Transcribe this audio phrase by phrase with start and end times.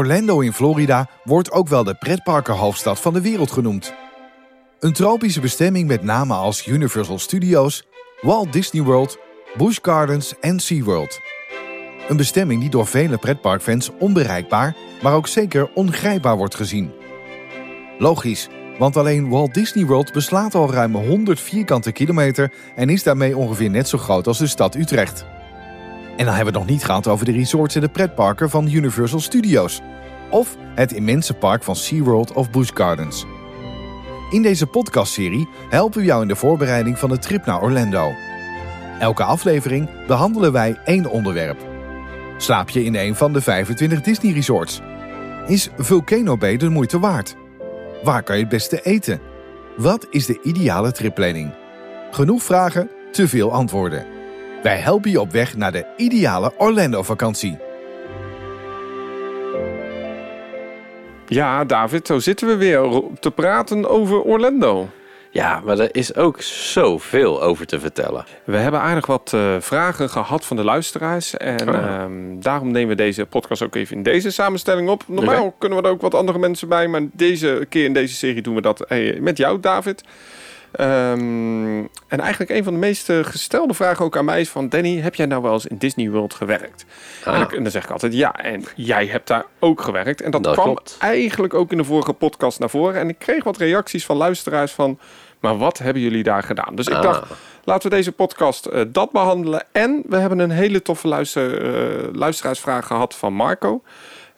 [0.00, 3.94] Orlando in Florida wordt ook wel de pretparkenhoofdstad van de wereld genoemd.
[4.78, 7.86] Een tropische bestemming met namen als Universal Studios,
[8.20, 9.18] Walt Disney World,
[9.56, 11.20] Busch Gardens en SeaWorld.
[12.08, 16.90] Een bestemming die door vele pretparkfans onbereikbaar, maar ook zeker ongrijpbaar wordt gezien.
[17.98, 18.48] Logisch,
[18.78, 23.70] want alleen Walt Disney World beslaat al ruim 100 vierkante kilometer en is daarmee ongeveer
[23.70, 25.24] net zo groot als de stad Utrecht.
[26.16, 28.68] En dan hebben we het nog niet gehad over de resorts en de pretparken van
[28.70, 29.80] Universal Studios.
[30.30, 33.26] Of het immense park van SeaWorld of Busch Gardens.
[34.30, 38.12] In deze podcastserie helpen we jou in de voorbereiding van de trip naar Orlando.
[38.98, 41.58] Elke aflevering behandelen wij één onderwerp.
[42.36, 44.80] Slaap je in een van de 25 Disney resorts?
[45.46, 47.36] Is Volcano Bay de moeite waard?
[48.02, 49.20] Waar kan je het beste eten?
[49.76, 51.54] Wat is de ideale tripplanning?
[52.10, 54.06] Genoeg vragen, te veel antwoorden.
[54.62, 57.58] Wij helpen je op weg naar de ideale Orlando-vakantie.
[61.30, 64.88] Ja, David, zo zitten we weer te praten over Orlando.
[65.32, 68.24] Ja, maar er is ook zoveel over te vertellen.
[68.44, 71.36] We hebben aardig wat uh, vragen gehad van de luisteraars.
[71.36, 71.74] En Oh.
[71.74, 75.02] ehm, daarom nemen we deze podcast ook even in deze samenstelling op.
[75.06, 76.88] Normaal kunnen we er ook wat andere mensen bij.
[76.88, 80.04] Maar deze keer in deze serie doen we dat eh, met jou, David.
[80.72, 84.68] Ehm, en eigenlijk een van de meest eh, gestelde vragen ook aan mij is van...
[84.68, 86.84] Danny, heb jij nou wel eens in Disney World gewerkt?
[87.24, 87.52] Ah.
[87.56, 88.34] En, dan zeg ik altijd ja.
[88.36, 90.20] En jij hebt daar ook gewerkt.
[90.22, 90.96] En dat, Dat kwam klopt.
[91.00, 93.00] eigenlijk ook in de vorige podcast naar voren.
[93.00, 94.98] En ik kreeg wat reacties van luisteraars van...
[95.40, 96.74] Maar wat hebben jullie daar gedaan?
[96.74, 97.02] Dus ik Ah.
[97.02, 97.22] dacht,
[97.64, 99.62] laten we deze podcast eh, dat behandelen.
[99.72, 103.82] En we hebben een hele toffe luister, eh, luisteraarsvraag gehad van Marco.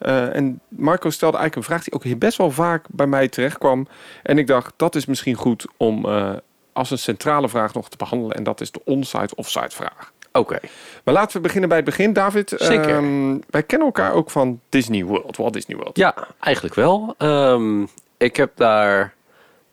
[0.02, 3.28] Eh, en Marco stelde eigenlijk een vraag die ook hier best wel vaak bij mij
[3.28, 3.86] terecht kwam.
[4.22, 6.30] En ik dacht, dat is misschien goed om eh,
[6.72, 8.36] als een centrale vraag nog te behandelen.
[8.36, 10.12] En dat is de onsite offsite vraag.
[10.32, 10.58] Oké.
[11.04, 12.52] Maar laten we beginnen bij het begin, David.
[12.56, 12.96] Zeker.
[12.96, 15.96] Ehm, wij kennen elkaar ook van Disney World, Walt Disney World.
[15.96, 17.14] Ja, eigenlijk wel.
[17.18, 17.82] Ehm,
[18.16, 19.14] ik heb daar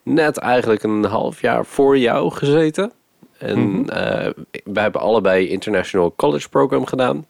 [0.04, 2.92] net eigenlijk een half jaar voor jou gezeten.
[3.38, 3.90] En Mhm.
[3.90, 4.30] eh,
[4.64, 7.26] wij hebben allebei International College Program gedaan.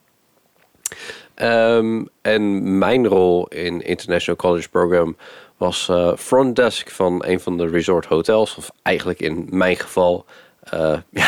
[1.40, 5.16] Ehm, en mijn rol in International College Program
[5.58, 8.56] was eh, front desk van een van de resort hotels.
[8.56, 10.26] Of eigenlijk in mijn geval
[10.64, 10.80] eh,
[11.10, 11.28] ja,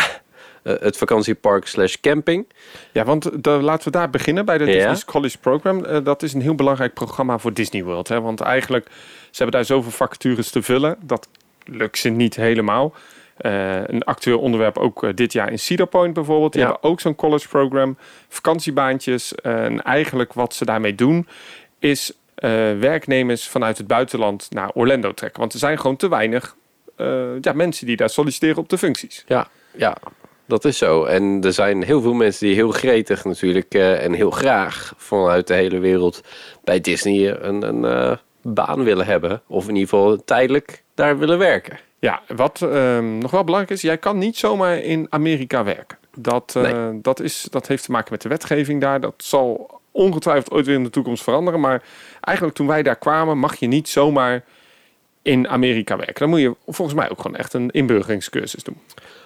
[0.63, 2.47] eh, het vakantiepark slash camping.
[2.91, 4.89] Ja, want de, laten we daar beginnen bij de Ja.
[4.89, 6.03] Disney College Program.
[6.03, 8.07] Dat is een heel belangrijk programma voor Disney World.
[8.07, 8.21] Hè?
[8.21, 8.87] Want eigenlijk,
[9.29, 10.97] ze hebben daar zoveel vacatures te vullen.
[11.01, 11.27] Dat
[11.65, 12.93] lukt ze niet helemaal.
[13.41, 16.53] Eh, een actueel onderwerp ook eh, dit jaar in Cedar Point bijvoorbeeld.
[16.53, 16.67] Die Ja.
[16.67, 17.97] hebben ook zo'n college program.
[18.27, 19.35] Vakantiebaantjes.
[19.35, 21.27] Eh, en eigenlijk wat ze daarmee doen
[21.79, 22.13] is
[22.79, 25.39] werknemers vanuit het buitenland naar Orlando trekken.
[25.39, 26.55] Want er zijn gewoon te weinig
[27.41, 29.23] ja, mensen die daar solliciteren op de functies.
[29.27, 29.97] Ja, ja,
[30.45, 31.03] dat is zo.
[31.03, 35.53] En er zijn heel veel mensen die heel gretig natuurlijk en heel graag vanuit de
[35.53, 36.21] hele wereld
[36.63, 39.41] bij Disney een, een baan willen hebben.
[39.47, 41.79] Of in ieder geval tijdelijk daar willen werken.
[42.01, 45.97] Ja, wat ehm, nog wel belangrijk is, jij kan niet zomaar in Amerika werken.
[46.15, 48.99] Dat, eh, dat, is, dat heeft te maken met de wetgeving daar.
[48.99, 51.59] Dat zal ongetwijfeld ooit weer in de toekomst veranderen.
[51.59, 51.83] Maar
[52.19, 54.43] eigenlijk toen wij daar kwamen, mag je niet zomaar
[55.21, 56.15] in Amerika werken.
[56.19, 58.77] Dan moet je volgens mij ook gewoon echt een inburgeringscursus doen.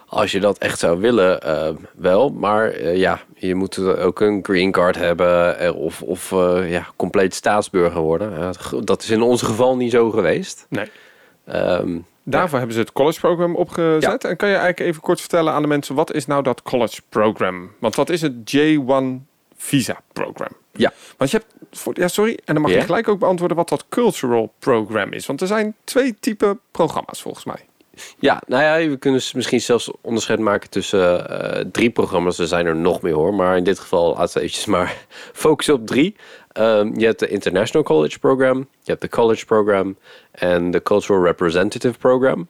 [0.08, 2.30] Als je dat echt zou willen, eh, wel.
[2.30, 6.30] Maar eh, ja, je moet ook een green card hebben eh, of, of
[6.68, 8.54] ja, compleet staatsburger worden.
[8.84, 10.66] Dat is in ons geval niet zo geweest.
[10.70, 10.90] Nee.
[11.46, 11.98] Ehm,
[12.28, 14.24] Daarvoor hebben ze het college program opgezet.
[14.24, 17.02] En kan je eigenlijk even kort vertellen aan de mensen, wat is nou dat college
[17.10, 17.72] program?
[17.80, 19.26] Want dat is het J1
[19.56, 20.52] visa program.
[20.72, 20.94] Ja.
[21.18, 23.86] Want je hebt, voor, ja sorry, en dan mag je gelijk ook beantwoorden wat dat
[23.90, 25.26] cultural program is.
[25.26, 27.66] Want er zijn twee typen programma's volgens mij.
[28.20, 32.40] Ja, nou ja, we kunnen misschien zelfs onderscheid maken tussen eh, drie programma's.
[32.40, 35.74] Er zijn er nog meer hoor, maar in dit geval laten we eventjes maar focussen
[35.74, 36.16] op drie.
[36.52, 39.98] Ehm, je hebt de International College Program, je hebt de College Program
[40.32, 42.48] en de Cultural Representative Program.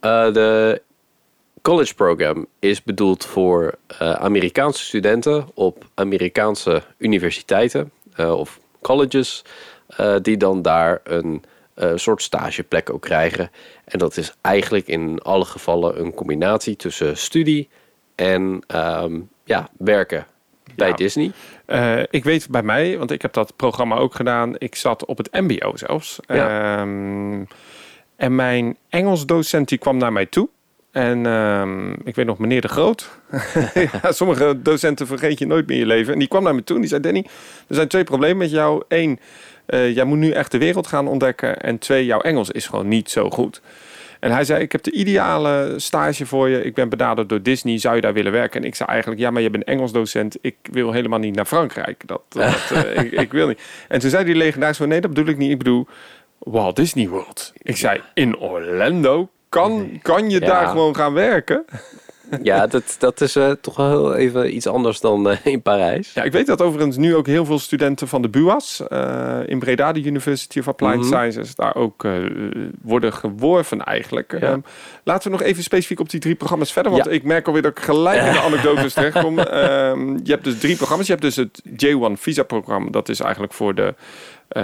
[0.00, 0.82] Eh, de
[1.62, 9.44] College Program is bedoeld voor eh, Amerikaanse studenten op Amerikaanse universiteiten of colleges,
[10.22, 11.42] die dan daar een
[11.80, 13.50] eh, soort stageplek ook krijgen.
[13.84, 17.68] En dat is eigenlijk in alle gevallen een combinatie tussen studie
[18.14, 20.26] en ehm, ja, werken
[20.74, 20.94] bij Ja.
[20.94, 21.32] Disney.
[21.64, 24.54] Eh, ik weet bij mij, want ik heb dat programma ook gedaan.
[24.58, 26.18] Ik zat op het mbo zelfs.
[26.26, 26.78] Ja.
[26.78, 27.44] Ehm,
[28.16, 30.48] en mijn Engels docent die kwam naar mij toe.
[30.90, 33.08] En ehm, ik weet nog, meneer de Groot.
[34.02, 36.12] ja, sommige docenten vergeet je nooit meer in je leven.
[36.12, 37.02] En die kwam naar me toe en die zei...
[37.02, 37.26] Danny,
[37.68, 38.82] er zijn twee problemen met jou.
[38.88, 39.18] Eén,
[39.70, 41.56] eh, jij moet nu echt de wereld gaan ontdekken.
[41.60, 43.60] En twee, jouw Engels is gewoon niet zo goed.
[44.20, 46.62] En hij zei, ik heb de ideale stage voor je.
[46.64, 47.78] Ik ben benaderd door Disney.
[47.78, 48.60] Zou je daar willen werken?
[48.60, 50.36] En ik zei eigenlijk, ja, maar je bent Engels docent.
[50.40, 52.02] Ik wil helemaal niet naar Frankrijk.
[52.06, 53.60] Dat, dat eh, ik, ik wil niet.
[53.88, 55.50] En toen zei die legendaris van, nee, dat bedoel ik niet.
[55.50, 55.86] Ik bedoel
[56.38, 57.52] Walt Disney World.
[57.62, 59.28] Ik zei, in Orlando?
[59.48, 60.46] Kan, kan je Ja.
[60.46, 61.64] daar gewoon gaan werken?
[62.42, 66.12] Ja, dat, dat is eh, toch wel heel even iets anders dan eh, in Parijs.
[66.12, 69.58] Ja, ik weet dat overigens nu ook heel veel studenten van de BUAS eh, in
[69.58, 71.04] Breda, de University of Applied Mhm.
[71.04, 72.06] Sciences, daar ook
[72.82, 74.32] worden geworven eigenlijk.
[74.32, 74.38] Ja.
[74.38, 74.60] Ehm,
[75.04, 77.10] laten we nog even specifiek op die drie programma's verder, want Ja.
[77.10, 79.38] ik merk alweer dat ik gelijk in de anekdotes terechtkom.
[79.60, 81.06] Ehm, je hebt dus drie programma's.
[81.06, 82.90] Je hebt dus het J1 visa programma.
[82.90, 83.94] Dat is eigenlijk voor de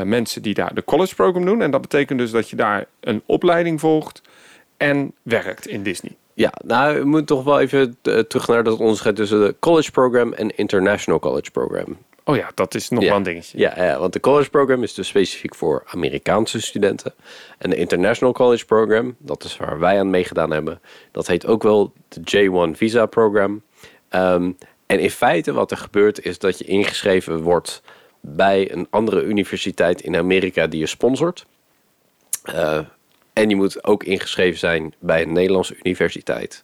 [0.04, 1.62] mensen die daar de college program doen.
[1.62, 4.22] En dat betekent dus dat je daar een opleiding volgt
[4.76, 6.16] en werkt in Disney.
[6.36, 9.90] Ja, nou, we moeten toch wel even eh, terug naar dat onderscheid tussen de college
[9.90, 11.98] program en international college program.
[12.24, 13.08] Oh ja, dat is nog Ja.
[13.08, 13.58] wel een dingetje.
[13.58, 17.14] Ja, ja, want de college program is dus specifiek voor Amerikaanse studenten.
[17.58, 20.80] En de international college program, dat is waar wij aan meegedaan hebben,
[21.12, 22.20] dat heet ook wel de
[22.70, 23.62] J1 visa program.
[24.08, 24.50] Ehm,
[24.86, 27.82] en in feite wat er gebeurt is dat je ingeschreven wordt
[28.20, 31.46] bij een andere universiteit in Amerika die je sponsort.
[32.42, 32.78] Eh,
[33.36, 36.62] en je moet ook ingeschreven zijn bij een Nederlandse universiteit.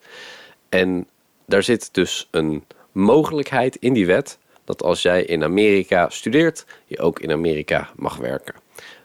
[0.69, 1.07] En
[1.47, 6.99] daar zit dus een mogelijkheid in die wet dat als jij in Amerika studeert, je
[6.99, 8.55] ook in Amerika mag werken.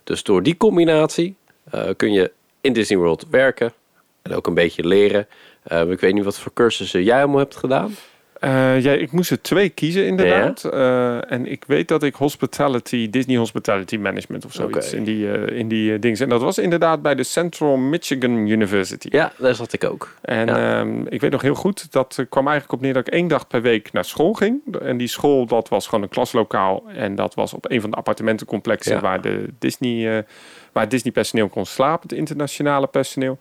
[0.04, 1.36] Dus door die combinatie
[1.72, 2.32] eh, kun je
[2.62, 3.74] in Disney World werken
[4.22, 5.28] en ook een beetje leren.
[5.64, 7.96] Eh, ik weet niet wat voor cursussen jij allemaal hebt gedaan.
[8.40, 10.64] Eh, ja, ik moest er twee kiezen inderdaad.
[10.64, 15.58] Eh, en ik weet dat ik hospitality, Disney Hospitality Management of zoiets in die, eh,
[15.58, 16.20] in die dingen.
[16.20, 19.08] En dat was inderdaad bij de Central Michigan University.
[19.12, 20.14] Ja, daar zat ik ook.
[20.22, 20.80] En Ja.
[20.80, 23.48] ehm, ik weet nog heel goed, dat kwam eigenlijk op neer dat ik één dag
[23.48, 24.60] per week naar school ging.
[24.82, 26.84] En die school, dat was gewoon een klaslokaal.
[26.96, 29.02] En dat was op een van de appartementencomplexen Ja.
[29.02, 30.26] waar, de Disney,
[30.72, 33.38] waar Disney personeel kon slapen, het internationale personeel.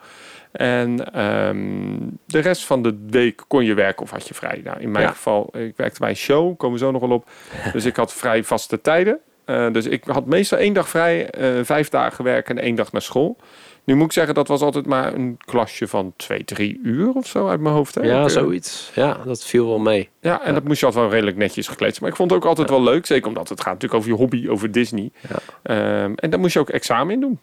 [0.56, 4.60] En ehm, de rest van de week kon je werken of had je vrij.
[4.64, 5.10] Nou, in mijn Ja.
[5.10, 7.28] geval, ik werkte bij een show, komen we zo nog wel op.
[7.72, 9.18] Dus ik had vrij vaste tijden.
[9.44, 12.92] Eh, dus ik had meestal één dag vrij, eh, vijf dagen werken en één dag
[12.92, 13.36] naar school.
[13.84, 17.26] Nu moet ik zeggen, dat was altijd maar een klasje van twee, drie uur of
[17.26, 17.94] zo uit mijn hoofd.
[17.94, 18.00] Hè?
[18.02, 18.90] Ja, eh, zoiets.
[18.94, 20.08] Ja, dat viel wel mee.
[20.20, 22.00] Ja, en dat moest je altijd wel redelijk netjes gekleed.
[22.00, 24.16] Maar ik vond het ook altijd wel leuk, zeker omdat het gaat natuurlijk over je
[24.16, 25.10] hobby, over Disney.
[25.28, 25.36] Ja.
[25.62, 27.38] Ehm, en daar moest je ook examen in doen.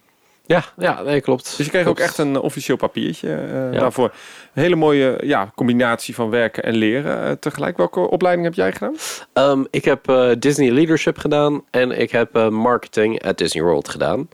[0.46, 1.58] Ja, ja nee, klopt.
[1.58, 3.80] Dus je kreeg ook echt een officieel papiertje eh, Ja.
[3.80, 4.14] daarvoor.
[4.54, 7.78] Een hele mooie ja, combinatie van werken en leren eh, tegelijk.
[7.78, 8.96] Welke opleiding heb jij gedaan?
[9.34, 13.90] Ehm, ik heb eh, Disney Leadership gedaan en ik heb eh, Marketing at Disney World
[13.90, 14.30] gedaan.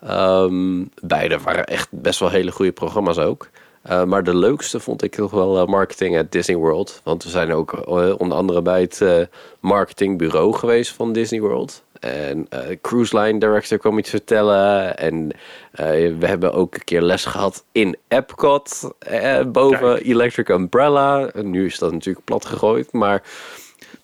[0.00, 3.48] Ehm, beide waren echt best wel hele goede programma's ook.
[3.82, 7.00] Eh, maar de leukste vond ik toch wel eh, Marketing at Disney World.
[7.04, 9.16] Want we zijn ook eh, onder andere bij het eh,
[9.60, 11.82] marketingbureau geweest van Disney World.
[12.02, 14.96] En eh Cruise Line Director kwam iets vertellen.
[14.98, 15.30] En
[15.72, 15.86] eh,
[16.18, 18.90] we hebben ook een keer les gehad in Epcot.
[18.98, 20.06] eh, boven Kijk.
[20.06, 21.26] Electric Umbrella.
[21.26, 22.92] En nu is dat natuurlijk plat gegooid.
[22.92, 23.22] Maar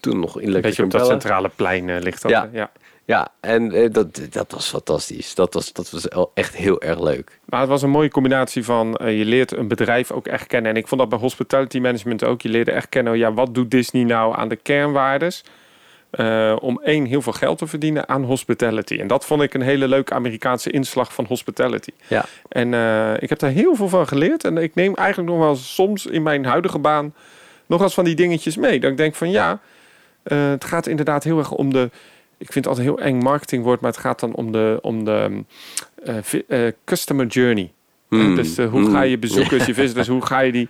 [0.01, 1.21] toen nog Electric beetje op dat Umbrella.
[1.21, 2.31] centrale plein ligt dat.
[2.31, 2.49] Ja.
[2.53, 2.71] ja.
[3.05, 5.35] Ja, en dat, dat was fantastisch.
[5.35, 7.39] Dat was, dat was echt heel erg leuk.
[7.45, 10.71] Maar het was een mooie combinatie van je leert een bedrijf ook echt kennen.
[10.71, 12.43] En ik vond dat bij hospitality management ook.
[12.43, 15.45] Je leerde echt kennen, ja, wat doet Disney nou aan de kernwaardes?
[16.11, 18.97] Eh, om één, heel veel geld te verdienen aan hospitality.
[18.97, 21.91] En dat vond ik een hele leuke Amerikaanse inslag van hospitality.
[22.07, 22.25] Ja.
[22.49, 24.45] En eh, ik heb daar heel veel van geleerd.
[24.45, 27.15] En ik neem eigenlijk nog wel soms in mijn huidige baan
[27.67, 28.81] nog eens van die dingetjes mee.
[28.81, 29.61] Dat ik denk van ja,
[30.23, 31.91] eh, het gaat inderdaad heel erg om de.
[32.39, 35.05] Ik vind het altijd een heel eng marketingwoord, maar het gaat dan om de, om
[35.05, 35.45] de
[36.05, 37.73] eh, eh, customer journey.
[38.09, 38.37] Hmm.
[38.37, 40.69] Dus hoe ga je bezoekers, je visitors, hoe ga je die...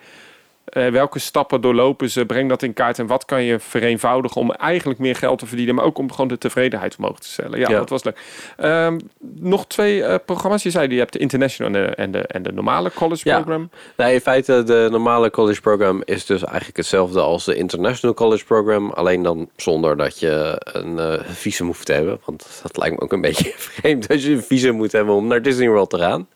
[0.86, 2.26] eh, welke stappen doorlopen ze?
[2.26, 2.98] Breng dat in kaart.
[2.98, 6.28] En wat kan je vereenvoudigen om eigenlijk meer geld te verdienen, maar ook om gewoon
[6.28, 7.58] de tevredenheid omhoog te stellen.
[7.58, 7.78] Ja, Ja.
[7.78, 8.20] dat was leuk.
[8.56, 8.98] Ehm,
[9.34, 10.62] nog twee eh, programma's.
[10.62, 13.40] Je zei, je hebt de international en de, en de, en de normale college Ja.
[13.40, 13.70] program.
[13.96, 18.44] Nee, in feite, de normale college program is dus eigenlijk hetzelfde als de International College
[18.44, 18.90] Program.
[18.90, 22.20] Alleen dan zonder dat je een eh, visum hoeft te hebben.
[22.24, 25.26] Want dat lijkt me ook een beetje vreemd als je een visum moet hebben om
[25.26, 26.28] naar Disney World te gaan.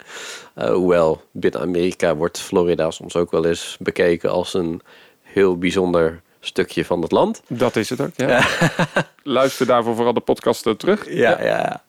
[0.54, 4.80] Eh, hoewel, binnen Amerika wordt Florida soms ook wel eens bekeken als een
[5.22, 7.42] heel bijzonder stukje van het land.
[7.46, 8.46] Dat is het ook, ja.
[9.22, 11.10] Luister daarvoor vooral de podcast eh, terug.
[11.10, 11.44] Ja, ja.
[11.44, 11.82] ja.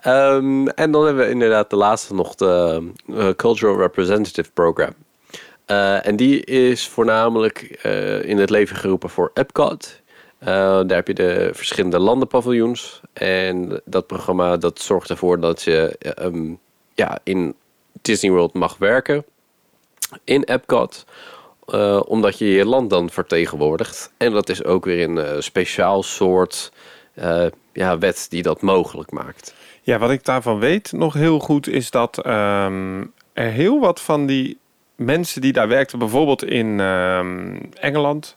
[0.00, 4.94] Ehm, en dan hebben we inderdaad de laatste nog de eh, Cultural Representative Program.
[6.02, 7.60] En die is voornamelijk
[8.24, 10.02] in het leven geroepen voor Epcot.
[10.44, 13.00] Daar heb je de verschillende landenpaviljoens.
[13.12, 16.52] En dat programma dat zorgt ervoor dat je eh, ehm,
[16.94, 17.54] ja, in
[18.04, 19.24] Disney World mag werken.
[20.24, 21.04] In Epcot.
[21.66, 24.12] eh, omdat je je land dan vertegenwoordigt.
[24.16, 26.72] En dat is ook weer een eh, speciaal soort
[27.14, 29.54] eh, ja, wet die dat mogelijk maakt.
[29.82, 34.26] Ja, wat ik daarvan weet nog heel goed is dat ehm, er heel wat van
[34.26, 34.58] die
[34.94, 38.36] mensen die daar werkten, bijvoorbeeld in ehm, Engeland,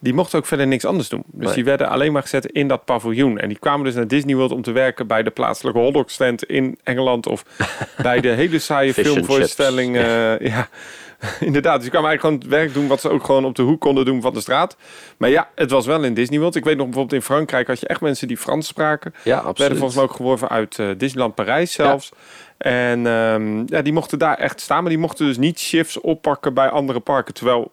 [0.00, 1.22] die mochten ook verder niks anders doen.
[1.26, 1.54] Dus Nee.
[1.54, 3.38] die werden alleen maar gezet in dat paviljoen.
[3.38, 6.44] En die kwamen dus naar Disney World om te werken bij de plaatselijke hotdog stand
[6.44, 7.44] in Engeland of
[8.02, 9.96] bij de hele saaie filmvoorstelling.
[9.96, 10.68] eh, ja,
[11.40, 11.74] inderdaad.
[11.74, 13.80] Dus die kwamen eigenlijk gewoon het werk doen wat ze ook gewoon op de hoek
[13.80, 14.76] konden doen van de straat.
[15.16, 16.54] Maar ja, het was wel in Disney World.
[16.56, 19.12] Ik weet nog bijvoorbeeld in Frankrijk had je echt mensen die Frans spraken.
[19.16, 19.72] Ja, werden absoluut.
[19.72, 22.10] volgens mij ook geworven uit eh, Disneyland Parijs zelfs.
[22.58, 26.54] En ehm, ja, die mochten daar echt staan, maar die mochten dus niet shifts oppakken
[26.54, 27.34] bij andere parken.
[27.34, 27.70] Terwijl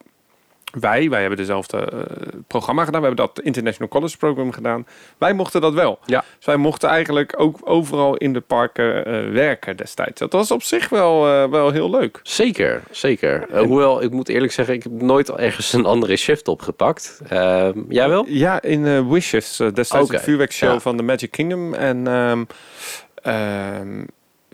[0.80, 2.00] wij, wij hebben dezelfde eh,
[2.48, 4.86] programma gedaan, we hebben dat International College Program gedaan.
[5.18, 6.00] Wij mochten dat wel.
[6.06, 6.24] Ja.
[6.38, 10.20] Dus wij mochten eigenlijk ook overal in de parken eh, werken destijds.
[10.20, 12.20] Dat was op zich wel, eh, wel heel leuk.
[12.24, 13.48] Zeker, zeker.
[13.66, 17.22] Hoewel, ik moet eerlijk zeggen, ik heb nooit ergens een andere shift opgepakt.
[17.28, 18.26] Ehm, jij wel?
[18.28, 20.80] Ja, in Wishes, destijds de vuurwerkshow ja.
[20.80, 21.74] van de Magic Kingdom.
[21.74, 24.04] En ehm,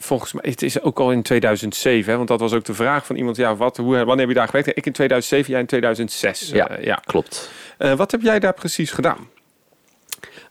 [0.02, 3.06] volgens mij, het is ook al in 2007, hè, want dat was ook de vraag
[3.06, 4.78] van iemand, ja, wat, hoe, wanneer heb je daar gewerkt?
[4.78, 6.50] Ik in 2007, jij in 2006.
[6.50, 6.70] Ja.
[6.70, 6.96] Eh, ja.
[6.96, 7.50] Klopt.
[7.78, 9.30] Eh, wat heb jij daar precies gedaan?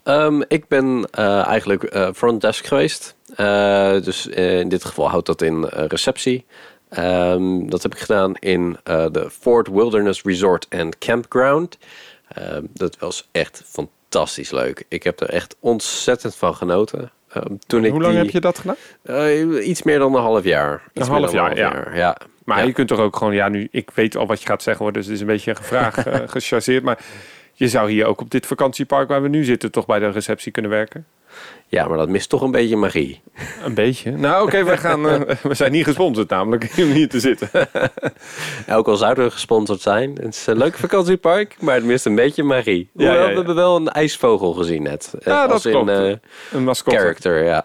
[0.02, 3.14] Ehm, ik ben eh, eigenlijk front desk geweest.
[4.04, 6.46] Dus in dit geval houdt dat in receptie.
[6.88, 11.78] Ehm, dat heb ik gedaan in de Fort Wilderness Resort and Campground.
[12.28, 14.84] Ehm, dat was echt fantastisch leuk.
[14.88, 17.10] Ik heb er echt ontzettend van genoten.
[17.32, 18.76] Ehm, toen ik hoe lang die, heb je dat gedaan?
[19.02, 20.82] Eh, iets meer dan een half jaar.
[20.92, 21.86] Iets meer half jaar, ja.
[21.94, 22.16] ja.
[22.44, 22.64] Maar Ja.
[22.64, 24.92] je kunt toch ook gewoon, ja, nu, ik weet al wat je gaat zeggen hoor,
[24.92, 26.98] dus het is een beetje een vraag eh, gechargeerd, maar
[27.52, 30.52] je zou hier ook op dit vakantiepark waar we nu zitten toch bij de receptie
[30.52, 31.06] kunnen werken?
[31.66, 33.20] Ja, maar dat mist toch een beetje magie.
[33.64, 34.10] Een beetje.
[34.10, 35.08] Nou, oké, we gaan.
[35.08, 37.48] eh, we zijn niet gesponsord, namelijk om hier te zitten.
[38.70, 40.10] Ook al zouden we gesponsord zijn.
[40.22, 42.90] Het is een leuk vakantiepark, maar het mist een beetje magie.
[42.92, 43.28] Hoewel, ja, ja.
[43.28, 45.14] we hebben wel een ijsvogel gezien net.
[45.24, 45.88] Ja, dat Als in klopt.
[45.90, 46.12] eh,
[46.52, 46.98] Een mascotte.
[46.98, 47.64] character, ja.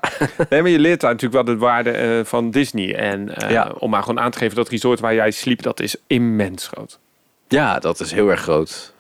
[0.49, 2.95] Nee, maar je leert daar natuurlijk wel de waarde eh, van Disney.
[2.95, 3.33] En
[3.79, 6.99] om maar gewoon aan te geven, dat resort waar jij sliep, dat is immens groot.
[7.47, 8.93] Ja, dat is heel erg groot.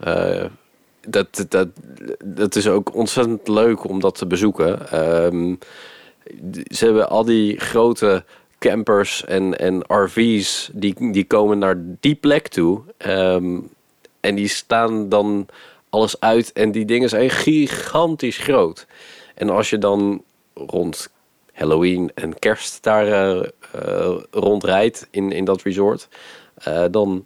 [1.07, 1.67] Dat, dat,
[2.25, 4.89] dat is ook ontzettend leuk om dat te bezoeken.
[4.91, 5.55] Ehm,
[6.71, 8.23] ze hebben al die grote
[8.59, 12.81] campers en, en RV's, die, die komen naar die plek toe.
[12.97, 13.59] Ehm,
[14.19, 15.47] en die staan dan
[15.89, 18.87] alles uit en die dingen zijn gigantisch groot.
[19.35, 21.09] En als je dan rond
[21.53, 26.07] Halloween en kerst daar eh, eh, rondrijdt in, in dat resort,
[26.53, 27.25] eh, dan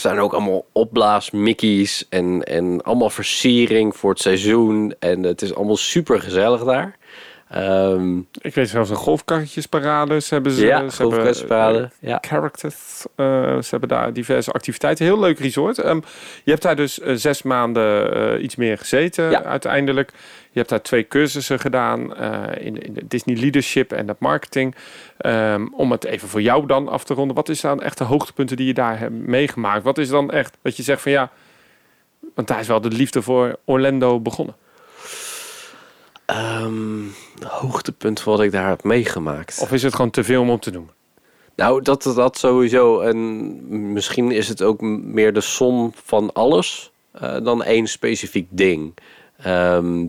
[0.00, 4.94] zijn ook allemaal opblaas Mickey's en, en allemaal versiering voor het seizoen.
[4.98, 6.96] En het is allemaal super gezellig daar.
[7.50, 10.66] Ehm, Ik weet zelfs een golfkarretjesparades hebben ze.
[10.66, 11.78] ja, ze golfkwetsparade.
[12.00, 12.18] eh, Ja.
[12.20, 13.04] characters.
[13.14, 13.26] eh,
[13.58, 15.04] ze hebben daar diverse activiteiten.
[15.04, 15.78] Heel leuk resort.
[15.78, 16.00] Ehm,
[16.44, 19.42] je hebt daar dus eh, zes maanden iets meer gezeten Ja.
[19.44, 20.10] uiteindelijk.
[20.50, 22.16] Je hebt daar twee cursussen gedaan
[22.56, 24.74] in, in de Disney Leadership en dat marketing.
[25.18, 27.36] Ehm, om het even voor jou dan af te ronden.
[27.36, 29.82] Wat is dan echt de hoogtepunten die je daar hebt meegemaakt?
[29.84, 31.30] Wat is dan echt dat je zegt van ja...
[32.34, 34.54] Want daar is wel de liefde voor Orlando begonnen.
[36.28, 37.02] Ehm,
[37.46, 39.58] hoogtepunt wat ik daar heb meegemaakt.
[39.60, 40.92] Of is het gewoon te veel om op te noemen?
[41.56, 43.00] Nou, dat, dat sowieso.
[43.00, 48.94] En misschien is het ook meer de som van alles eh, dan één specifiek ding.
[49.38, 50.06] Ehm,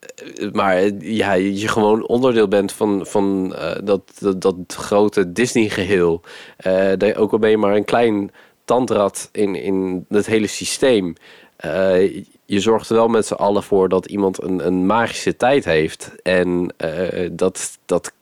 [0.00, 6.20] eh, maar eh, ja, je gewoon onderdeel bent van, van dat, dat, dat grote Disney-geheel.
[6.56, 8.30] Eh, je ook al ben je maar een klein
[8.64, 11.14] tandrad in, in het hele systeem.
[11.58, 15.64] Eh, je zorgt er wel met z'n allen voor dat iemand een, een magische tijd
[15.64, 16.12] heeft.
[16.22, 18.12] En eh, dat, dat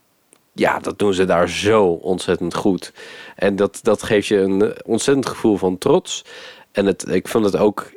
[0.52, 2.93] ja, dat doen ze daar zo ontzettend goed.
[3.35, 6.25] En dat, dat geeft je een ontzettend gevoel van trots.
[6.73, 7.90] En het, ik vond het ook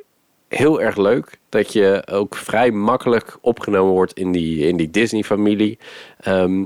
[0.48, 5.78] heel erg leuk dat je ook vrij makkelijk opgenomen wordt in die, in die Disney-familie.
[6.20, 6.64] Ehm,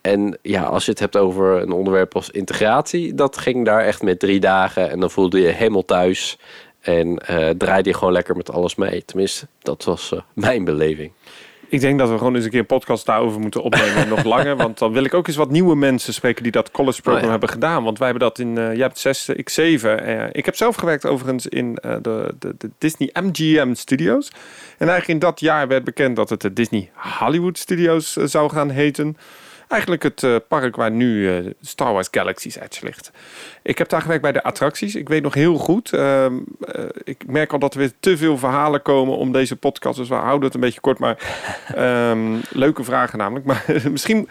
[0.00, 4.02] en ja, als je het hebt over een onderwerp als integratie, dat ging daar echt
[4.02, 4.90] met drie dagen.
[4.90, 6.38] En dan voelde je helemaal thuis.
[6.84, 9.04] En eh draaide je gewoon lekker met alles mee.
[9.04, 11.12] Tenminste, dat was eh, mijn beleving.
[11.68, 14.08] Ik denk dat we gewoon eens een keer een podcast daarover moeten opnemen.
[14.14, 14.56] nog langer.
[14.56, 17.24] Want dan wil ik ook eens wat nieuwe mensen spreken die dat college program Oh
[17.24, 17.30] ja.
[17.30, 17.84] hebben gedaan.
[17.84, 20.32] Want wij hebben dat in, eh jij hebt zes, ik zeven.
[20.32, 24.28] Ik heb zelf gewerkt overigens in de, de, de Disney MGM Studios.
[24.78, 28.70] En eigenlijk in dat jaar werd bekend dat het de Disney Hollywood Studios zou gaan
[28.70, 29.16] heten.
[29.74, 33.10] Eigenlijk het eh, park waar nu eh, Star Wars Galaxy's Edge ligt.
[33.62, 34.94] Ik heb daar gewerkt bij de attracties.
[34.94, 35.92] Ik weet nog heel goed.
[35.92, 39.98] ehm, eh, ik merk al dat er weer te veel verhalen komen om deze podcast.
[39.98, 40.98] Dus we houden het een beetje kort.
[40.98, 41.16] Maar
[41.74, 43.46] ehm, leuke vragen namelijk.
[43.46, 44.28] Maar misschien,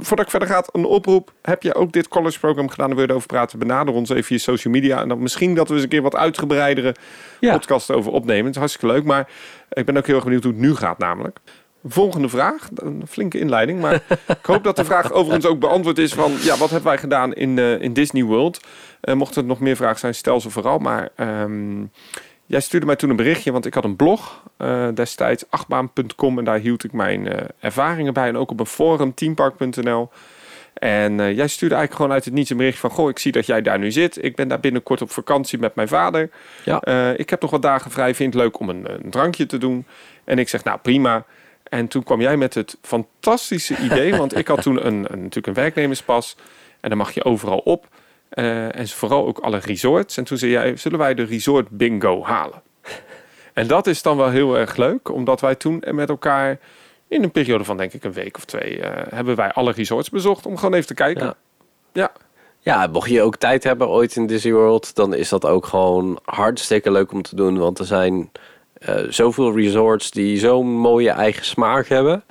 [0.00, 1.32] voordat ik verder ga, een oproep.
[1.42, 2.86] Heb je ook dit college program gedaan?
[2.86, 3.58] Dan wil je erover praten.
[3.58, 5.00] Benader ons even via social media.
[5.00, 6.94] En dan misschien dat we eens een keer wat uitgebreidere
[7.40, 7.52] Ja.
[7.52, 8.44] podcast over opnemen.
[8.44, 9.04] Het is hartstikke leuk.
[9.04, 9.28] Maar
[9.72, 11.38] ik ben ook heel erg benieuwd hoe het nu gaat namelijk.
[11.84, 12.68] Volgende vraag.
[12.74, 13.80] Een flinke inleiding.
[13.80, 13.94] Maar
[14.38, 16.32] ik hoop dat de vraag overigens ook beantwoord is van...
[16.40, 18.60] Ja, wat hebben wij gedaan in, uh, in Disney World?
[19.02, 20.78] Uh, mochten er nog meer vragen zijn, stel ze vooral.
[20.78, 21.90] Maar um,
[22.46, 26.38] jij stuurde mij toen een berichtje, want ik had een blog uh, destijds, achtbaan.com.
[26.38, 28.28] En daar hield ik mijn ervaringen bij.
[28.28, 30.10] En ook op een forum, teampark.nl.
[30.74, 32.90] En jij stuurde eigenlijk gewoon uit het niets een bericht van...
[32.90, 34.24] Goh, ik zie dat jij daar nu zit.
[34.24, 36.30] Ik ben daar binnenkort op vakantie met mijn vader.
[36.64, 36.82] Ja.
[37.16, 38.14] Ik heb nog wat dagen vrij.
[38.14, 39.86] Vind het leuk om een, een, drankje te doen.
[40.24, 41.24] En ik zeg, nou prima.
[41.72, 44.16] En toen kwam jij met het fantastische idee.
[44.22, 46.36] want ik had toen een, een, natuurlijk een werknemerspas.
[46.80, 47.86] En dan mag je overal op.
[48.34, 50.16] Uh, en vooral ook alle resorts.
[50.16, 52.62] En toen zei jij, zullen wij de resort bingo halen?
[53.52, 55.08] en dat is dan wel heel erg leuk.
[55.08, 56.58] Omdat wij toen met elkaar
[57.08, 60.10] in een periode van denk ik een week of twee uh, hebben wij alle resorts
[60.10, 61.24] bezocht om gewoon even te kijken.
[61.24, 61.34] Ja.
[61.92, 62.12] ja.
[62.58, 66.18] Ja, mocht je ook tijd hebben ooit in Disney World, dan is dat ook gewoon
[66.24, 67.58] hartstikke leuk om te doen.
[67.58, 68.30] Want er zijn
[69.08, 72.24] zoveel resorts die zo'n mooie eigen smaak hebben.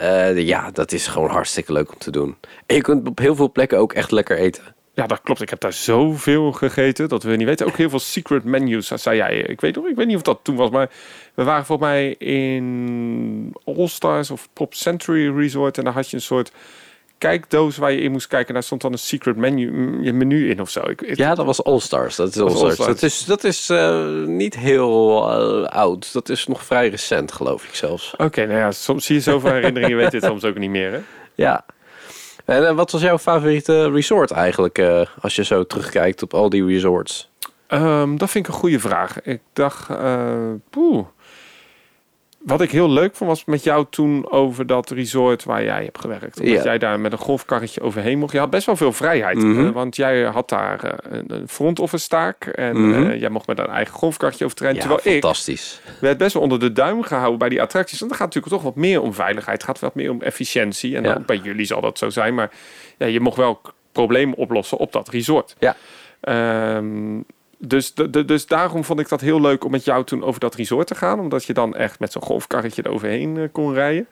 [0.00, 2.36] Uh, ja, dat is gewoon hartstikke leuk om te doen.
[2.66, 4.62] En je kunt op heel veel plekken ook echt lekker eten.
[4.94, 5.42] Ja, dat klopt.
[5.42, 7.66] Ik heb daar zoveel gegeten dat we niet weten.
[7.66, 9.36] Ook heel veel secret menus, zei jij.
[9.36, 10.90] Ik weet, ik weet niet of dat toen was, maar
[11.34, 15.78] we waren volgens mij in All Stars of Pop Century Resort.
[15.78, 16.52] En daar had je een soort
[17.18, 18.54] kijkdoos waar je in moest kijken.
[18.54, 20.80] Daar stond dan een secret menu, je menu in of zo.
[20.80, 22.16] Ik, ja, dat was All Stars.
[22.16, 22.76] Dat is All, Stars.
[22.76, 25.22] Dat is, dat is uh, niet heel
[25.62, 26.12] uh, oud.
[26.12, 28.12] Dat is nog vrij recent, geloof ik zelfs.
[28.12, 30.70] Oké, okay, nou ja, soms zie je zoveel herinneringen, je weet dit soms ook niet
[30.70, 31.00] meer, hè?
[31.34, 31.64] Ja.
[32.44, 34.82] En uh, wat was jouw favoriete resort eigenlijk,
[35.20, 37.30] als je zo terugkijkt op al die resorts?
[37.68, 39.22] Um, dat vind ik een goede vraag.
[39.22, 39.86] Ik dacht,
[40.70, 41.06] poeh
[42.44, 46.00] wat ik heel leuk vond was met jou toen over dat resort waar jij hebt
[46.00, 46.40] gewerkt.
[46.40, 48.32] Omdat jij daar met een golfkarretje overheen mocht.
[48.32, 49.36] Je had best wel veel vrijheid.
[49.36, 49.66] Mm -hmm.
[49.66, 52.46] uh, want jij had daar uh, een front office taak.
[52.46, 53.02] En mm -hmm.
[53.02, 54.76] uh, jij mocht met een eigen golfkarretje over terrein.
[54.76, 55.80] Ja, terwijl fantastisch.
[55.84, 57.98] ik werd best wel onder de duim gehouden bij die attracties.
[57.98, 59.56] Want dan gaat natuurlijk toch wat meer om veiligheid.
[59.56, 60.96] Het gaat wat meer om efficiëntie.
[60.96, 61.14] En ja.
[61.14, 62.34] ook bij jullie zal dat zo zijn.
[62.34, 62.50] Maar
[62.98, 63.60] ja, je mocht wel
[63.92, 65.56] problemen oplossen op dat resort.
[65.58, 65.76] Ja.
[66.76, 67.24] Um,
[67.58, 70.40] dus, de, de, dus daarom vond ik dat heel leuk om met jou toen over
[70.40, 71.20] dat resort te gaan.
[71.20, 74.06] Omdat je dan echt met zo'n golfkarretje eroverheen uh, kon rijden.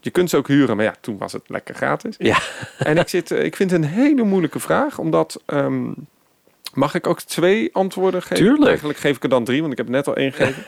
[0.00, 2.14] Je kunt ze ook huren, maar ja, toen was het lekker gratis.
[2.18, 2.38] Ja.
[2.78, 5.42] En ik, zit, ik vind het een hele moeilijke vraag, omdat...
[5.46, 5.94] Um,
[6.74, 8.44] mag ik ook twee antwoorden geven?
[8.44, 8.66] Tuurlijk.
[8.66, 10.64] Eigenlijk geef ik er dan drie, want ik heb net al één gegeven.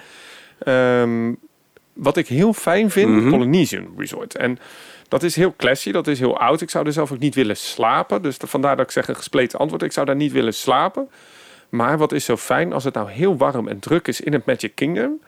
[1.01, 1.39] um,
[1.93, 3.31] wat ik heel fijn vind, mm -hmm.
[3.31, 4.37] Polynesian Resort.
[4.37, 4.59] En
[5.09, 6.61] dat is heel classy, dat is heel oud.
[6.61, 8.23] Ik zou er zelf ook niet willen slapen.
[8.23, 9.83] Dus vandaar dat ik zeg een gespleten antwoord.
[9.83, 11.09] Ik zou daar niet willen slapen.
[11.77, 14.47] Maar wat is zo fijn als het nou heel warm en druk is in het
[14.47, 15.21] Magic Kingdom.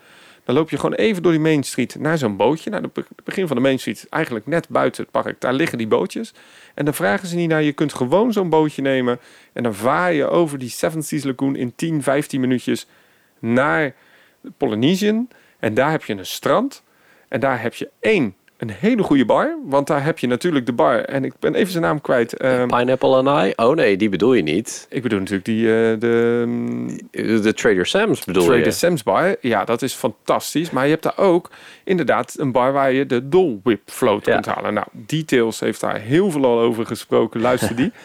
[0.45, 2.71] Dan loop je gewoon even door die Main Street naar zo'n bootje.
[2.71, 5.41] Naar het begin van de Main Street, eigenlijk net buiten het park.
[5.41, 6.35] Daar liggen die bootjes.
[6.75, 7.63] En dan vragen ze niet naar.
[7.63, 9.21] Je kunt gewoon zo'n bootje nemen.
[9.53, 12.87] En dan vaar je over die Seven Seas Lagoon in 10, 15 minuutjes
[13.39, 13.95] naar
[14.57, 15.29] Polynesian.
[15.59, 16.83] En daar heb je een strand.
[17.29, 19.59] En daar heb je één een hele goede bar.
[19.65, 21.01] Want daar heb je natuurlijk de bar.
[21.01, 22.45] En ik ben even zijn naam kwijt.
[22.45, 23.53] Um, Pineapple and I?
[23.57, 24.87] Oh nee, die bedoel je niet.
[24.91, 25.63] Ik bedoel natuurlijk die...
[25.63, 28.63] Uh, de, um, de Trader Sam's bedoel Trader je?
[28.63, 29.37] Trader Sam's bar.
[29.41, 30.71] Ja, dat is fantastisch.
[30.71, 31.51] Maar je hebt daar ook
[31.85, 34.33] inderdaad een bar waar je de Dole Whip float ja.
[34.33, 34.75] kunt halen.
[34.75, 37.41] Nou, Details heeft daar heel veel al over gesproken.
[37.41, 37.93] Luister die.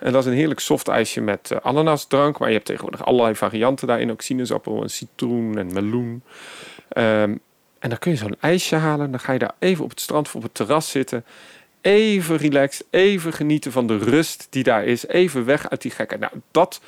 [0.00, 2.38] En dat is een heerlijk soft ijsje met uh, ananasdrank.
[2.38, 4.10] Maar je hebt tegenwoordig allerlei varianten daarin.
[4.10, 6.22] Ook sinaasappel en citroen en meloen.
[6.96, 7.40] Um,
[7.78, 9.10] en dan kun je zo'n ijsje halen.
[9.10, 11.24] Dan ga je daar even op het strand of op het terras zitten.
[11.80, 12.86] Even relaxed.
[12.90, 15.06] Even genieten van de rust die daar is.
[15.06, 16.20] Even weg uit die gekken.
[16.20, 16.80] Nou, dat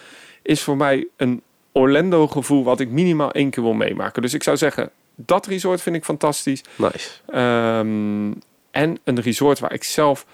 [0.43, 4.23] is voor mij een Orlando gevoel wat ik minimaal één keer wil meemaken.
[4.23, 6.63] Dus ik zou zeggen, dat resort vind ik fantastisch.
[6.77, 7.11] Nice.
[7.35, 8.39] Um,
[8.71, 10.27] en een resort waar ik zelf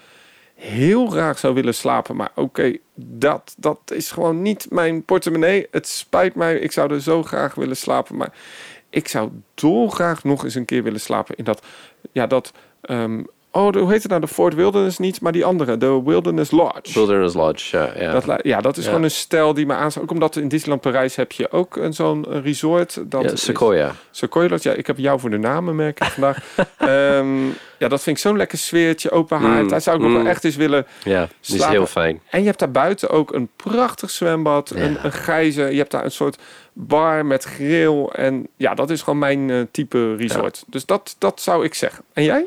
[0.55, 2.15] heel graag zou willen slapen.
[2.15, 5.67] Maar oké, okay, dat, dat is gewoon niet mijn portemonnee.
[5.71, 6.59] Het spijt mij.
[6.59, 8.15] Ik zou er zo graag willen slapen.
[8.15, 8.33] Maar
[8.95, 11.65] ik zou dolgraag nog eens een keer willen slapen in dat,
[12.11, 12.51] ja, dat,
[12.89, 16.51] um, oh, hoe heet het nou, de Fort Wilderness niet, maar die andere, de Wilderness
[16.51, 16.93] Lodge.
[16.93, 17.91] Wilderness Lodge, ja.
[17.99, 18.19] ja.
[18.19, 18.89] Dat, ja, dat is ja.
[18.89, 20.03] gewoon een stijl die me aanstaat.
[20.03, 23.01] Ook omdat in Disneyland Parijs heb je ook een zo'n resort.
[23.05, 23.87] Dat ja, Sequoia.
[23.87, 26.43] Is, Sequoia Lodge, ja, ik heb jou voor de namen, merk ik vandaag.
[26.81, 27.45] um,
[27.79, 29.63] ja, dat vind ik zo'n lekker sfeertje, open haard.
[29.63, 30.11] Mm, daar zou ik mm.
[30.11, 32.21] nog wel echt eens willen Ja, die is heel fijn.
[32.29, 35.61] En je hebt daar buiten ook een prachtig zwembad, een, een grijze.
[35.61, 36.37] Je hebt daar een soort
[36.77, 38.05] bar met grill.
[38.05, 40.57] En ja, dat is gewoon mijn uh, type resort.
[40.57, 40.63] Ja.
[40.69, 42.03] Dus dat, dat zou ik zeggen.
[42.13, 42.45] En jij?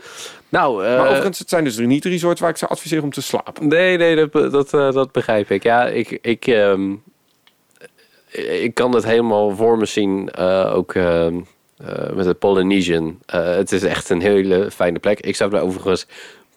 [0.48, 3.22] Nou, uh, maar overigens, het zijn dus niet resorts waar ik zou adviseren om te
[3.22, 3.68] slapen.
[3.68, 5.62] Nee, nee, dat, dat, uh, dat begrijp ik.
[5.62, 7.02] Ja, ik, ik, um,
[8.32, 10.34] ik kan het helemaal voor me zien.
[10.66, 10.94] ook
[12.14, 13.18] met het Polynesian.
[13.26, 15.20] het is echt een hele fijne plek.
[15.20, 16.06] Ik zou daar overigens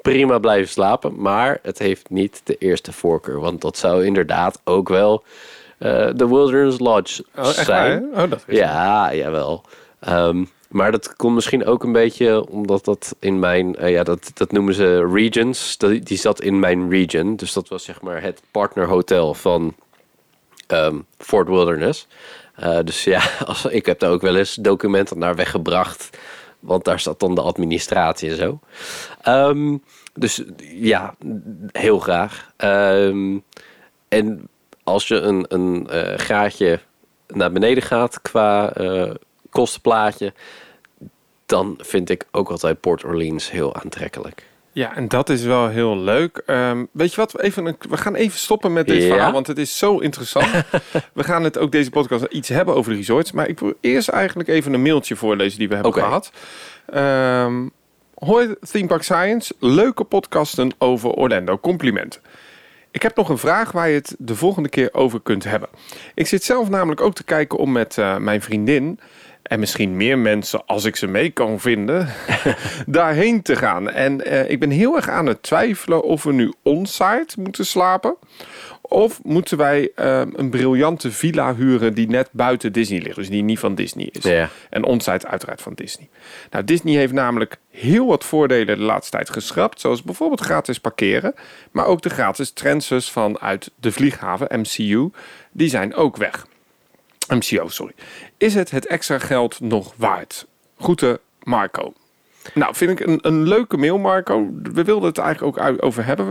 [0.02, 1.22] prima blijven slapen.
[1.22, 3.40] Maar het heeft niet de eerste voorkeur.
[3.40, 5.24] Want dat zou inderdaad ook wel
[5.82, 8.10] de uh, Wilderness Lodge oh, echt zijn.
[8.12, 9.64] Waar, oh, dat ja, jawel.
[10.10, 14.32] Um, Maar dat komt misschien ook een beetje omdat dat in mijn, eh, ja, dat,
[14.34, 15.78] dat noemen ze regions.
[15.78, 17.36] Dat, die zat in mijn region.
[17.36, 19.76] Dus dat was zeg maar het partnerhotel van
[20.68, 22.08] ehm, Fort Wilderness.
[22.56, 26.10] Eh, dus ja, als, ik heb daar ook wel eens documenten naar weggebracht.
[26.60, 28.60] Want daar zat dan de administratie en zo.
[29.22, 29.78] Ehm,
[30.14, 31.16] dus ja,
[31.72, 32.52] heel graag.
[32.58, 33.38] Ehm,
[34.08, 34.50] en
[34.92, 36.80] als je een, een eh, graadje
[37.28, 39.12] naar beneden gaat qua uh,
[39.50, 40.34] kostenplaatje,
[41.46, 44.50] dan vind ik ook altijd Port Orleans heel aantrekkelijk.
[44.74, 46.44] Ja, en dat is wel heel leuk.
[46.48, 49.58] Um, weet je wat, we, even, we gaan even stoppen met dit verhaal, want het
[49.58, 50.48] is zo interessant.
[51.14, 53.32] we gaan het ook deze podcast iets hebben over de resorts.
[53.32, 56.04] Maar ik wil eerst eigenlijk even een mailtje voorlezen die we hebben okay.
[56.04, 56.32] gehad.
[57.46, 57.72] Um,
[58.14, 61.58] hoi Theme Park Science, leuke podcasten over Orlando.
[61.58, 62.22] Complimenten.
[62.92, 65.70] Ik heb nog een vraag waar je het de volgende keer over kunt hebben.
[66.16, 69.00] Ik zit zelf namelijk ook te kijken om met uh, mijn vriendin
[69.44, 72.08] en misschien meer mensen als ik ze mee kan vinden,
[72.86, 73.90] daarheen te gaan.
[73.90, 78.16] En uh, ik ben heel erg aan het twijfelen of we nu onsite moeten slapen.
[78.92, 83.16] Of moeten wij uh, een briljante villa huren die net buiten Disney ligt.
[83.16, 84.24] Dus die niet van Disney is.
[84.24, 84.50] Ja.
[84.70, 86.10] En onsite uiteraard van Disney.
[86.50, 89.80] Nou, Disney heeft namelijk heel wat voordelen de laatste tijd geschrapt.
[89.80, 91.34] Zoals bijvoorbeeld gratis parkeren.
[91.72, 95.10] Maar ook de gratis transfers vanuit de vlieghaven, MCU.
[95.52, 96.48] Die zijn ook weg.
[97.28, 97.94] MCO, sorry.
[98.38, 100.48] Is het het extra geld nog waard?
[100.78, 101.94] Groeten, Marco.
[102.54, 104.50] Nou, vind ik een, een leuke mail, Marco.
[104.64, 106.28] We wilden het eigenlijk ook over hebben.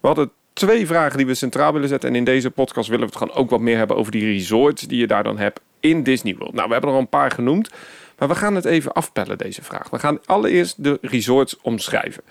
[0.00, 2.08] We hadden twee vragen die we centraal willen zetten.
[2.08, 4.82] En in deze podcast willen we het gewoon ook wat meer hebben over die resorts
[4.82, 6.54] die je daar dan hebt in Disney World.
[6.54, 7.70] Nou, we hebben er al een paar genoemd.
[8.18, 9.90] Maar we gaan het even afpellen, deze vraag.
[9.90, 12.22] We gaan allereerst de resorts omschrijven.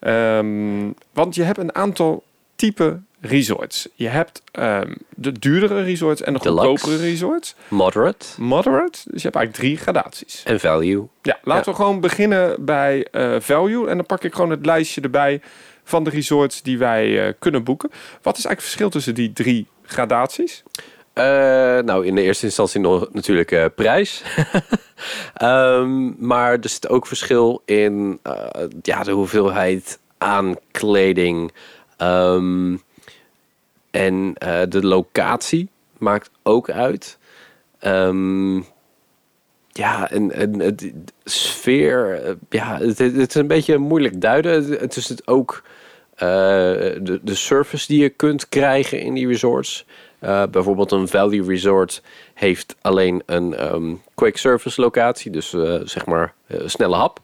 [0.00, 2.24] Um, want je hebt een aantal
[2.56, 3.88] type resorts.
[3.94, 7.54] Je hebt um, de duurdere resorts en de goedkopere resorts.
[7.68, 8.26] Moderate.
[8.36, 8.98] Moderate.
[9.04, 10.42] Dus je hebt eigenlijk drie gradaties.
[10.44, 11.08] En value.
[11.22, 11.78] Ja, laten ja.
[11.78, 13.88] we gewoon beginnen bij uh, value.
[13.88, 15.40] En dan pak ik gewoon het lijstje erbij
[15.88, 17.90] van de resorts die wij uh, kunnen boeken.
[18.22, 20.62] Wat is eigenlijk het verschil tussen die drie gradaties?
[21.14, 21.24] Uh,
[21.78, 24.22] nou, in de eerste instantie nog natuurlijk uh, prijs.
[25.42, 28.20] um, maar er zit ook verschil in
[28.82, 31.52] ja, de hoeveelheid aankleding.
[31.98, 32.82] Um,
[33.90, 34.34] en
[34.68, 37.18] de locatie maakt ook uit.
[37.80, 38.66] Um,
[39.72, 40.92] ja, en, en het
[41.24, 44.64] sfeer, ja, het, het, is een beetje moeilijk duiden.
[44.80, 45.62] Het is het ook
[46.18, 49.84] de, de service die je kunt krijgen in die resorts.
[50.24, 52.02] Uh, bijvoorbeeld een value resort
[52.34, 57.20] heeft alleen een um, quick service locatie, dus uh, zeg maar snelle hap.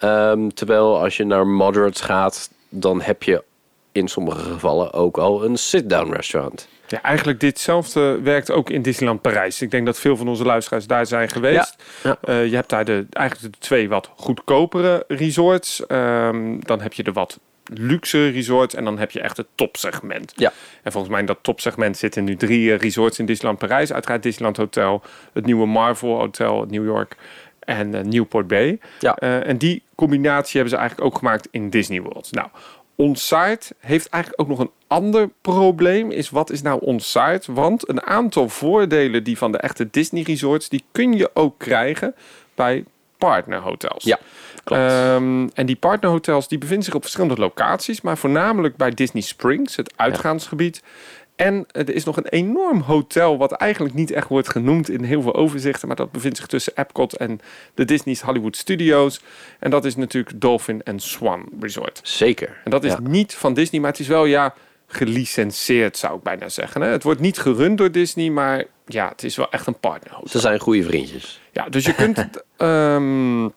[0.00, 3.44] Um, terwijl als je naar moderates gaat, dan heb je
[3.92, 6.68] in sommige gevallen ook al een sit-down restaurant.
[6.86, 9.62] Ja, eigenlijk ditzelfde werkt ook in Disneyland Parijs.
[9.62, 11.76] Ik denk dat veel van onze luisteraars daar zijn geweest.
[12.02, 12.38] Ja, ja.
[12.38, 15.82] Je hebt daar de, eigenlijk de twee wat goedkopere resorts.
[15.88, 17.38] Um, dan heb je de wat
[17.74, 20.32] luxe resorts en dan heb je echt het topsegment.
[20.36, 20.52] Ja.
[20.82, 23.92] En volgens mij in dat topsegment zitten nu drie uh, resorts in Disneyland Parijs.
[23.92, 25.02] Uiteraard Disneyland Hotel,
[25.32, 27.16] het nieuwe Marvel Hotel, New York
[27.58, 28.78] en uh, Newport Bay.
[28.98, 29.16] Ja.
[29.22, 32.32] Uh, en die combinatie hebben ze eigenlijk ook gemaakt in Disney World.
[32.32, 32.48] Nou,
[32.94, 36.10] onsite heeft eigenlijk ook nog een ander probleem.
[36.10, 37.52] Is wat is nou onsite?
[37.52, 42.14] Want een aantal voordelen die van de echte Disney resorts, die kun je ook krijgen
[42.54, 42.84] bij
[43.18, 44.04] partnerhotels.
[44.04, 44.18] Ja,
[44.66, 44.82] klopt.
[44.82, 49.76] Um, en die partnerhotels die bevinden zich op verschillende locaties, maar voornamelijk bij Disney Springs,
[49.76, 50.80] het uitgaansgebied.
[50.82, 50.90] Ja.
[51.36, 55.22] En er is nog een enorm hotel, wat eigenlijk niet echt wordt genoemd in heel
[55.22, 57.40] veel overzichten, maar dat bevindt zich tussen Epcot en
[57.74, 59.20] de Disney's Hollywood Studios.
[59.58, 62.00] En dat is natuurlijk Dolphin and Swan Resort.
[62.02, 62.60] Zeker.
[62.64, 63.00] En dat is ja.
[63.00, 64.54] niet van Disney, maar het is wel ja
[64.86, 66.80] gelicenseerd, zou ik bijna zeggen.
[66.80, 66.88] Hè?
[66.88, 70.28] Het wordt niet gerund door Disney, maar ja, het is wel echt een partnerhotel.
[70.28, 71.40] Ze zijn goede vriendjes.
[71.52, 73.52] Ja, dus je kunt um,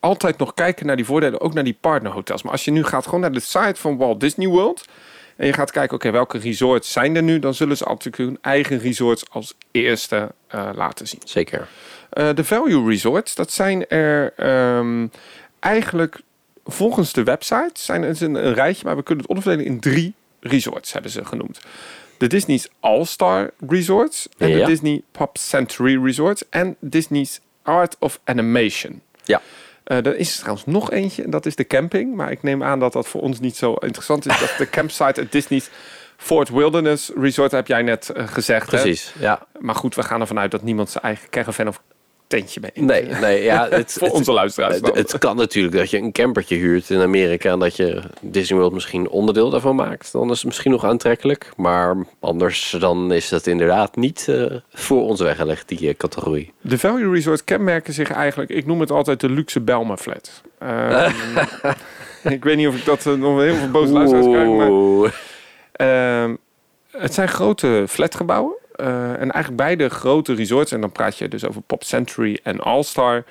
[0.00, 2.42] altijd nog kijken naar die voordelen, ook naar die partnerhotels.
[2.42, 4.84] Maar als je nu gaat gewoon naar de site van Walt Disney World
[5.36, 7.38] en je gaat kijken, oké, okay, welke resorts zijn er nu?
[7.38, 11.20] Dan zullen ze natuurlijk hun eigen resorts als eerste uh, laten zien.
[11.24, 11.68] Zeker.
[12.12, 14.32] Uh, de value resorts, dat zijn er
[14.76, 15.10] um,
[15.58, 16.20] eigenlijk
[16.64, 20.14] volgens de website, zijn het een, een rijtje, maar we kunnen het onderverdelen in drie
[20.40, 21.60] resorts, hebben ze genoemd.
[22.18, 24.58] De Disney's All-Star Resorts en ja.
[24.58, 29.00] de Disney Pop Century Resorts en Disney's Art of Animation.
[29.24, 29.40] Ja.
[29.84, 32.14] Uh, er is trouwens nog eentje, en dat is de camping.
[32.14, 34.38] Maar ik neem aan dat dat voor ons niet zo interessant is.
[34.38, 35.70] dat de campsite at Disney's
[36.16, 38.66] Fort Wilderness Resort heb jij net uh, gezegd.
[38.66, 39.24] Precies, hè?
[39.24, 39.46] ja.
[39.58, 41.82] Maar goed, we gaan ervan uit dat niemand zijn eigen caravan of
[42.30, 42.84] tentje mee.
[42.84, 46.90] Nee, nee ja, het, Voor onze luisteraars Het, kan natuurlijk dat je een campertje huurt
[46.90, 50.12] in Amerika en dat je Disney World misschien onderdeel daarvan maakt.
[50.12, 51.50] Dan is het misschien nog aantrekkelijk.
[51.56, 56.52] Maar anders dan is dat inderdaad niet eh, voor ons weggelegd, die eh, categorie.
[56.60, 60.42] De Value Resort kenmerken zich eigenlijk, ik noem het altijd de luxe Belma flat.
[60.58, 61.10] Ehm,
[62.34, 65.20] ik weet niet of ik dat eh, nog heel veel boze luisteraars krijg, maar.
[65.72, 66.34] Ehm,
[66.90, 68.59] het zijn grote flatgebouwen.
[68.80, 72.60] Eh, en eigenlijk beide grote resorts, en dan praat je dus over Pop Century en
[72.60, 73.24] All-Star.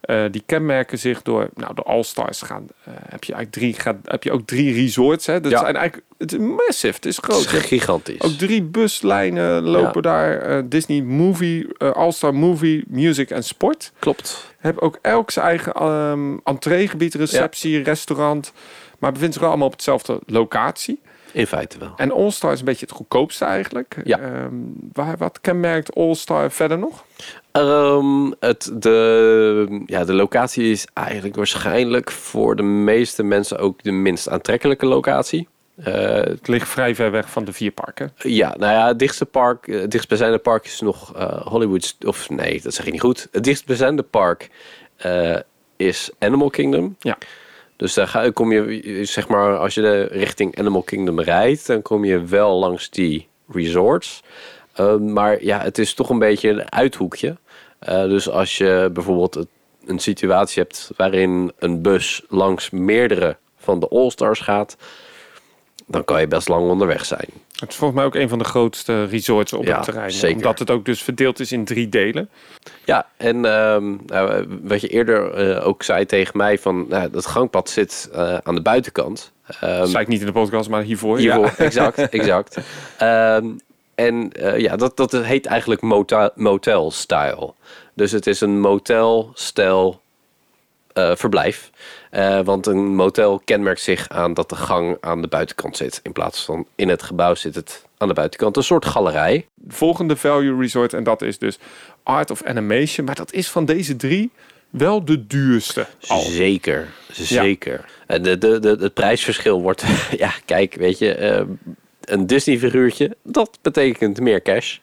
[0.00, 3.96] eh, die kenmerken zich door, nou, de All-Stars gaan, eh, heb je eigenlijk drie, gaat,
[4.04, 5.26] heb je ook drie resorts.
[5.26, 5.40] Hè?
[5.40, 5.58] Dat Ja.
[5.58, 7.38] zijn eigenlijk, het is massive, het is Het groot.
[7.44, 8.20] is Je hebt gigantisch.
[8.20, 10.68] ook drie buslijnen lopen daar.
[10.68, 13.92] Disney Movie, All-Star Movie, Music en Sport.
[13.98, 14.54] Klopt.
[14.58, 18.52] Heb ook elk zijn eigen um, entreegebied, receptie, restaurant.
[18.98, 21.00] Maar bevindt zich allemaal op hetzelfde locatie.
[21.36, 21.92] In feite wel.
[21.96, 23.96] En All-Star is een beetje het goedkoopste eigenlijk.
[24.04, 24.18] Ja.
[24.18, 24.54] Ehm,
[24.92, 27.04] waar, wat kenmerkt All-Star verder nog?
[27.52, 33.90] Ehm, het, de, ja, de locatie is eigenlijk waarschijnlijk voor de meeste mensen ook de
[33.90, 35.48] minst aantrekkelijke locatie.
[35.76, 38.12] Eh, Het ligt vrij ver weg van de vier parken.
[38.18, 42.60] ja, nou ja, het dichtste park, het dichtstbijzijnde park is nog eh, Hollywood, of nee,
[42.62, 43.28] dat zeg je niet goed.
[43.32, 44.50] Het dichtstbijzijnde park
[44.96, 45.36] eh,
[45.76, 46.96] is Animal Kingdom.
[46.98, 47.18] Ja.
[47.76, 52.04] Dus daar kom je, zeg maar, als je de richting Animal Kingdom rijdt, dan kom
[52.04, 54.22] je wel langs die resorts.
[54.72, 57.36] Ehm, maar ja, het is toch een beetje een uithoekje.
[57.78, 59.46] Eh, dus als je bijvoorbeeld
[59.86, 64.76] een situatie hebt waarin een bus langs meerdere van de All-Stars gaat,
[65.86, 67.28] dan kan je best lang onderweg zijn.
[67.56, 70.10] Het is volgens mij ook een van de grootste resorts op Ja, het terrein.
[70.10, 70.36] zeker.
[70.36, 72.28] Omdat het ook dus verdeeld is in drie delen.
[72.84, 77.26] Ja, en ehm, nou, wat je eerder eh, ook zei tegen mij, van nou, dat
[77.26, 79.32] gangpad zit eh, aan de buitenkant.
[79.60, 81.18] Dat zei ik niet in de podcast, maar hiervoor.
[81.18, 81.56] hiervoor, Ja.
[81.64, 82.56] exact, exact.
[82.98, 83.46] Ehm,
[83.94, 87.52] en eh, ja, dat, dat heet eigenlijk motel, motel style.
[87.94, 90.00] Dus het is een motel-stijl
[90.92, 91.70] eh, verblijf.
[92.10, 96.00] Eh, want een motel kenmerkt zich aan dat de gang aan de buitenkant zit.
[96.02, 98.56] In plaats van in het gebouw zit het aan de buitenkant.
[98.56, 99.46] Een soort galerij.
[99.68, 101.58] Volgende value resort, en dat is dus
[102.02, 103.06] Art of Animation.
[103.06, 104.30] Maar dat is van deze drie
[104.70, 105.86] wel de duurste.
[106.06, 106.20] Al.
[106.20, 107.84] Zeker, zeker.
[108.06, 109.84] En de, de, de, het prijsverschil wordt,
[110.16, 111.44] ja, kijk, weet je, eh,
[112.00, 114.78] een Disney-figuurtje, dat betekent meer cash.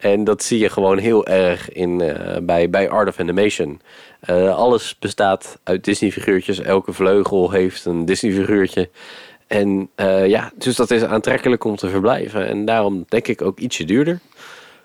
[0.00, 3.80] En dat zie je gewoon heel erg in, eh, bij, bij Art of Animation.
[4.20, 6.60] Eh, alles bestaat uit Disney-figuurtjes.
[6.60, 8.90] Elke vleugel heeft een Disney-figuurtje.
[9.46, 12.46] En eh, ja, dus dat is aantrekkelijk om te verblijven.
[12.46, 14.20] En daarom denk ik ook ietsje duurder.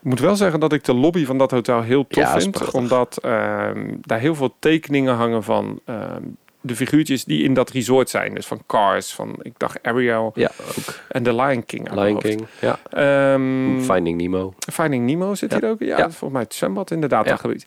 [0.02, 2.72] Ik moet wel zeggen dat ik de lobby van dat hotel heel tof Ja, vind.
[2.72, 6.24] Omdat ehm, daar heel veel tekeningen hangen van ehm,
[6.66, 8.34] de figuurtjes die in dat resort zijn.
[8.36, 11.00] Dus van Cars, van ik dacht Ariel Ja, ook.
[11.10, 11.92] en The Lion King.
[11.94, 12.20] Lion.
[12.20, 12.80] King, ja.
[12.90, 14.54] Ehm, Finding Nemo.
[14.74, 15.60] Finding Nemo zit Ja.
[15.60, 15.80] hier ook.
[15.80, 16.04] Ja, Ja.
[16.04, 17.26] volgens mij het zwembad inderdaad.
[17.26, 17.36] Ja.
[17.36, 17.66] gebied.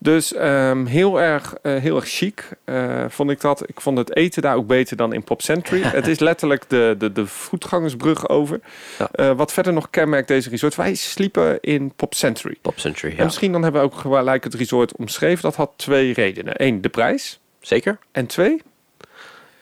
[0.00, 3.68] Dus ehm, heel, erg, eh, heel erg chic eh, vond ik dat.
[3.68, 5.82] Ik vond het eten daar ook beter dan in Pop Century.
[5.98, 8.60] het is letterlijk de, de, de voetgangersbrug over.
[8.98, 9.08] Ja.
[9.12, 10.74] Eh, wat verder nog kenmerkt deze resort.
[10.74, 12.56] Wij sliepen in Pop Century.
[12.62, 15.42] Pop Century, En misschien dan hebben we ook gelijk het resort omschreven.
[15.42, 16.54] Dat had twee redenen.
[16.56, 17.40] Eén, de prijs.
[17.60, 17.98] Zeker.
[18.12, 18.62] En twee,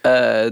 [0.01, 0.47] Eh,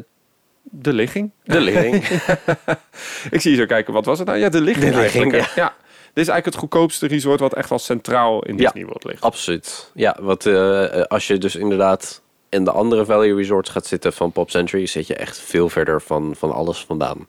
[0.63, 1.31] de ligging.
[1.45, 1.95] de ligging.
[3.31, 4.39] Ik zie je zo kijken, wat was het nou?
[4.39, 5.33] Ja, de ligging De ligging.
[5.55, 5.75] Ja.
[6.13, 8.63] Dit is eigenlijk het goedkoopste resort wat echt wel centraal in Ja.
[8.63, 9.21] Disney World ligt.
[9.23, 9.91] Absoluut.
[9.95, 14.33] Ja, wat eh, als je dus inderdaad in de andere value resorts gaat zitten van
[14.33, 17.27] Pop Century, zit je echt veel verder van, van alles vandaan.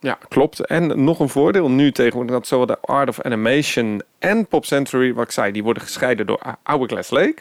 [0.00, 0.66] Ja, klopt.
[0.66, 5.14] En nog een voordeel nu tegenwoordig dat zowel de Art of Animation en Pop Century,
[5.14, 7.36] wat ik zei, die worden gescheiden door Hourglass Lake.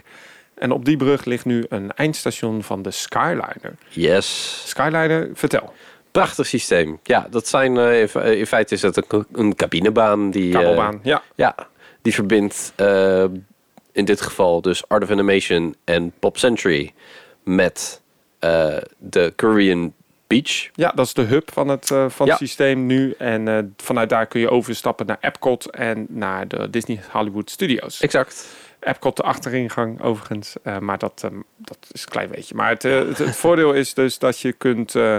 [0.62, 3.76] En op die brug ligt nu een eindstation van de Skyliner.
[3.90, 4.62] Yes.
[4.68, 5.74] Skyliner, vertel.
[6.12, 7.00] Prachtig systeem.
[7.04, 10.54] Ja, dat zijn eh, in fe- in feite is dat een, een cabinebaan die.
[10.54, 11.00] eh, Kabelbaan.
[11.04, 11.22] ja.
[11.36, 11.56] ja,
[12.02, 13.24] die verbindt eh,
[13.92, 16.94] in dit geval dus Art of Animation en Pop Century
[17.44, 18.02] met
[18.98, 19.94] de Korean
[20.28, 20.70] Beach.
[20.74, 22.32] ja, dat is de hub van het, van Ja.
[22.32, 23.14] het systeem nu.
[23.18, 28.02] En vanuit daar kun je overstappen naar Epcot en naar de Disney Hollywood Studios.
[28.02, 28.48] Exact.
[28.82, 30.56] Epcot de achteringang overigens.
[30.64, 32.56] Eh, maar dat, ehm, dat is een klein beetje.
[32.56, 35.18] Maar het, eh, voordeel is dus dat je kunt eh,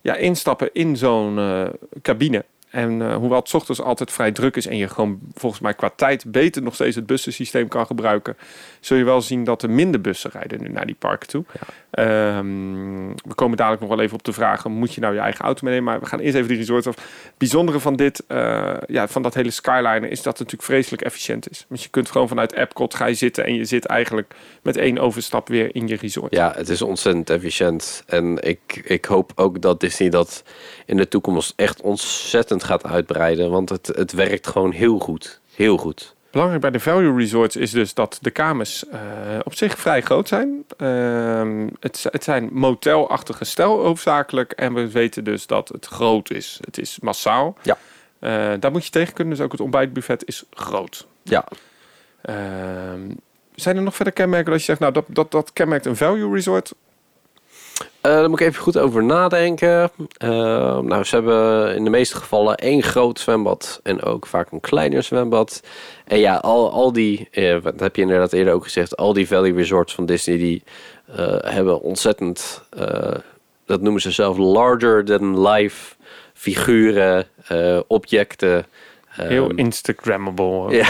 [0.00, 1.68] ja, instappen in zo'n eh,
[2.02, 2.44] cabine.
[2.70, 5.90] En eh, hoewel het ochtends altijd vrij druk is en je gewoon volgens mij qua
[5.96, 8.36] tijd beter nog steeds het bussensysteem kan gebruiken,
[8.80, 11.44] zul je wel zien dat er minder bussen rijden nu naar die parken toe.
[11.96, 15.44] Ehm, we komen dadelijk nog wel even op de vragen, moet je nou je eigen
[15.44, 15.92] auto meenemen?
[15.92, 16.94] Maar we gaan eerst even die resorts af.
[16.94, 21.02] Het bijzondere van dit, eh, ja, van dat hele Skyliner is dat het natuurlijk vreselijk
[21.02, 21.64] efficiënt is.
[21.68, 24.98] Want je kunt gewoon vanuit Epcot ga je zitten en je zit eigenlijk met één
[24.98, 26.34] overstap weer in je resort.
[26.34, 28.02] Ja, het is ontzettend efficiënt.
[28.06, 30.42] En ik, ik hoop ook dat Disney dat
[30.86, 33.50] in de toekomst echt ontzettend gaat uitbreiden.
[33.50, 35.40] Want het, het werkt gewoon heel goed.
[35.54, 36.15] Heel goed.
[36.36, 39.00] Belangrijk bij de value resorts is dus dat de kamers eh,
[39.42, 40.64] op zich vrij groot zijn.
[40.76, 44.52] Ehm, het, het zijn motelachtige stijl hoofdzakelijk.
[44.52, 46.58] En we weten dus dat het groot is.
[46.64, 47.56] Het is massaal.
[47.62, 47.78] Ja.
[48.18, 49.34] Eh, daar moet je tegen kunnen.
[49.34, 51.06] Dus ook het ontbijtbuffet is groot.
[51.22, 51.44] Ja.
[52.22, 53.10] Ehm,
[53.54, 56.32] zijn er nog verder kenmerken dat je zegt, nou dat, dat, dat kenmerkt een value
[56.32, 56.74] resort?
[58.06, 59.90] Eh, daar moet ik even goed over nadenken.
[60.16, 60.28] Eh,
[60.78, 65.02] nou, ze hebben in de meeste gevallen één groot zwembad en ook vaak een kleiner
[65.02, 65.62] zwembad.
[66.04, 69.26] En ja, al, al die, eh, wat heb je inderdaad eerder ook gezegd, al die
[69.26, 70.62] Valley Resorts van Disney, die
[71.40, 72.62] hebben ontzettend,
[73.66, 75.94] dat noemen ze zelf larger than life
[76.34, 77.26] figuren,
[77.86, 78.66] objecten.
[79.06, 80.70] Heel Ehm, Instagrammable.
[80.76, 80.86] ja.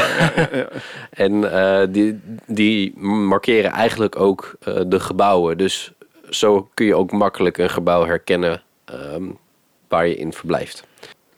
[1.10, 1.40] En
[1.92, 5.58] die, die markeren eigenlijk ook de gebouwen.
[5.58, 5.92] Dus
[6.30, 9.24] zo kun je ook makkelijk een gebouw herkennen ehm,
[9.88, 10.84] waar je in verblijft.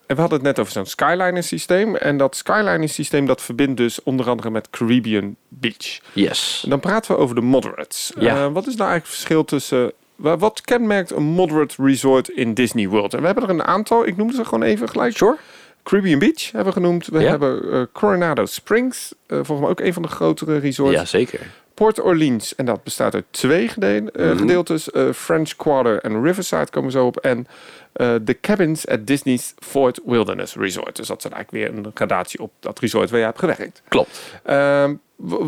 [0.06, 1.96] En we hadden het net over zo'n Skyliner systeem.
[1.96, 6.00] En dat Skyliner systeem dat verbindt dus onder andere met Caribbean Beach.
[6.12, 6.60] Yes.
[6.64, 8.12] En dan praten we over de moderates.
[8.18, 8.36] Ja.
[8.36, 9.92] Eh, wat is nou eigenlijk het verschil tussen...
[10.16, 13.14] wa- Wat kenmerkt een moderate resort in Disney World?
[13.14, 14.06] En we hebben er een aantal.
[14.06, 15.16] Ik noemde ze gewoon even gelijk.
[15.16, 15.36] Sure.
[15.82, 17.06] Caribbean Beach hebben we genoemd.
[17.06, 17.28] We Ja.
[17.28, 19.12] hebben eh, Coronado Springs.
[19.26, 20.94] eh, volgens mij ook een van de grotere resorts.
[20.94, 21.40] Ja, zeker.
[21.78, 22.54] Port Orleans.
[22.54, 24.36] En dat bestaat uit twee gedeel- eh, Mhm.
[24.38, 24.90] gedeeltes.
[24.90, 27.16] Eh, French Quarter en Riverside komen zo op.
[27.16, 27.46] En
[27.92, 30.96] eh, de cabins at Disney's Fort Wilderness Resort.
[30.96, 33.82] Dus dat zijn eigenlijk weer een gradatie op dat resort waar je hebt gewerkt.
[33.88, 34.20] Klopt.
[34.44, 34.94] Ehm,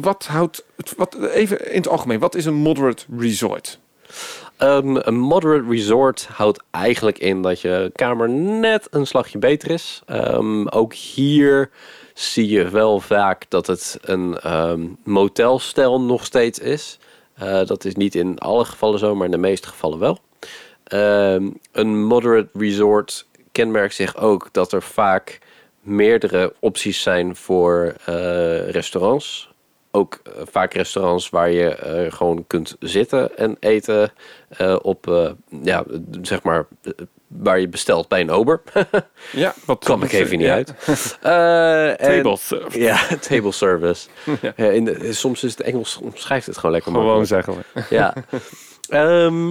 [0.03, 0.65] wat houdt...
[0.77, 2.19] het- Wat, even in het algemeen.
[2.19, 3.79] Wat is een moderate resort?
[4.57, 10.03] Een, een moderate resort houdt eigenlijk in dat je kamer net een slagje beter is.
[10.07, 11.71] Ehm, ook hier
[12.21, 16.99] zie je wel vaak dat het een ehm, motelstijl nog steeds is.
[17.35, 20.19] Eh, dat is niet in alle gevallen zo, maar in de meeste gevallen wel.
[20.85, 25.39] Ehm, een moderate resort kenmerkt zich ook dat er vaak
[25.81, 29.51] meerdere opties zijn voor eh, restaurants.
[29.91, 34.13] Ook eh, vaak restaurants waar je gewoon kunt zitten en eten
[34.83, 35.85] op, ja,
[36.23, 36.67] zeg maar,
[37.39, 38.61] waar je bestelt bij een ober.
[39.33, 40.55] Ja, wat Kwam ik even niet Ja.
[40.55, 40.75] uit.
[41.21, 42.75] Eh, en- Table surf.
[42.75, 44.09] Ja, table service.
[44.41, 44.53] Ja.
[44.57, 47.83] Ja, in de, soms is het Engels, omschrijft het gewoon lekker Gewoon zeggen we.
[47.91, 48.15] Ja.
[48.89, 49.49] Ehm,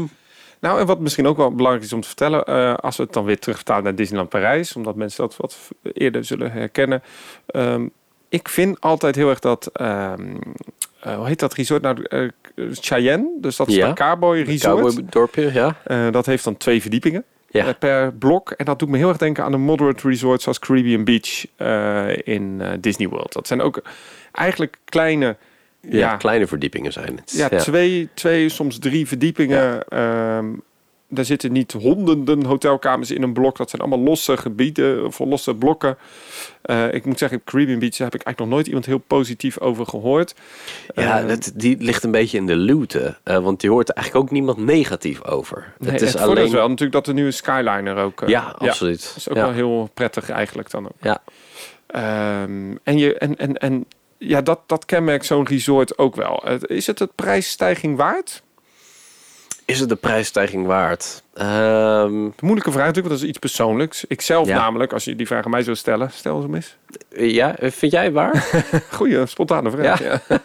[0.61, 3.13] Nou, en wat misschien ook wel belangrijk is om te vertellen, eh, als we het
[3.13, 5.57] dan weer terugvertalen naar Disneyland Parijs, omdat mensen dat wat
[5.93, 7.03] eerder zullen herkennen.
[7.45, 7.87] Ehm,
[8.29, 10.35] ik vind altijd heel erg dat, ehm,
[11.01, 12.03] eh, hoe heet dat resort nou?
[12.03, 12.27] Eh,
[12.71, 13.87] Cheyenne, dus dat is Ja.
[13.87, 14.81] een Cowboy Resort.
[14.81, 15.75] Cowboy-dorpje, ja.
[15.83, 17.65] Eh, dat heeft dan twee verdiepingen Ja.
[17.65, 18.51] eh, per blok.
[18.51, 22.17] En dat doet me heel erg denken aan een moderate resort zoals Caribbean Beach eh,
[22.35, 23.33] in eh, Disney World.
[23.33, 23.81] Dat zijn ook
[24.31, 25.37] eigenlijk kleine,
[25.81, 27.31] Ja, ja, kleine verdiepingen zijn het.
[27.31, 29.87] ja, Twee, twee, soms drie verdiepingen.
[29.87, 30.45] Ehm,
[31.09, 33.57] daar zitten niet honderden hotelkamers in een blok.
[33.57, 35.97] Dat zijn allemaal losse gebieden of losse blokken.
[36.61, 39.59] Eh, ik moet zeggen, op Caribbean Beach heb ik eigenlijk nog nooit iemand heel positief
[39.59, 40.35] over gehoord.
[40.95, 43.17] Ja, Ehm, dat, die ligt een beetje in de luwte.
[43.23, 45.73] eh, want je hoort er eigenlijk ook niemand negatief over.
[45.77, 46.45] nee, het is alleen...
[46.45, 48.21] is wel natuurlijk dat de nieuwe Skyliner ook...
[48.21, 49.01] eh, ja, absoluut.
[49.07, 49.43] Dat is ook ja.
[49.43, 50.97] wel heel prettig eigenlijk dan ook.
[51.01, 51.21] Ja.
[51.87, 53.85] Ehm, en, je, en, en, en
[54.17, 56.47] ja, dat, dat kenmerkt zo'n resort ook wel.
[56.59, 58.41] Is het het prijsstijging waard?
[59.69, 61.23] Is het de prijsstijging waard?
[61.33, 64.05] Ehm, De moeilijke vraag natuurlijk, want dat is iets persoonlijks.
[64.07, 64.57] Ik zelf Ja.
[64.57, 66.77] namelijk, als je die vraag aan mij zou stellen, stel ze mis.
[67.09, 68.49] ja, vind jij waar?
[68.91, 70.03] Goeie, spontane vraag.
[70.03, 70.21] Ja.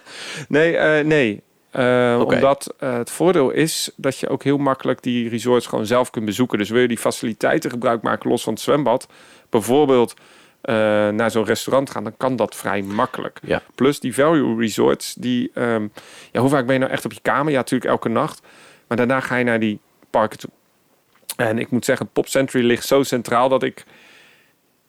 [0.48, 1.42] Nee, eh, nee.
[1.70, 2.34] Eh, Oké.
[2.34, 6.24] Omdat eh, het voordeel is dat je ook heel makkelijk die resorts gewoon zelf kunt
[6.24, 6.58] bezoeken.
[6.58, 9.06] Dus wil je die faciliteiten gebruik maken los van het zwembad,
[9.50, 10.14] bijvoorbeeld
[10.60, 10.74] eh,
[11.08, 13.38] naar zo'n restaurant gaan, dan kan dat vrij makkelijk.
[13.42, 13.62] Ja.
[13.74, 15.86] Plus die value resorts, die, ehm,
[16.32, 17.52] ja, hoe vaak ben je nou echt op je kamer?
[17.52, 18.40] Ja, natuurlijk elke nacht.
[18.88, 20.50] Maar daarna ga je naar die parken toe.
[21.36, 23.84] En ik moet zeggen, Pop Century ligt zo centraal dat ik...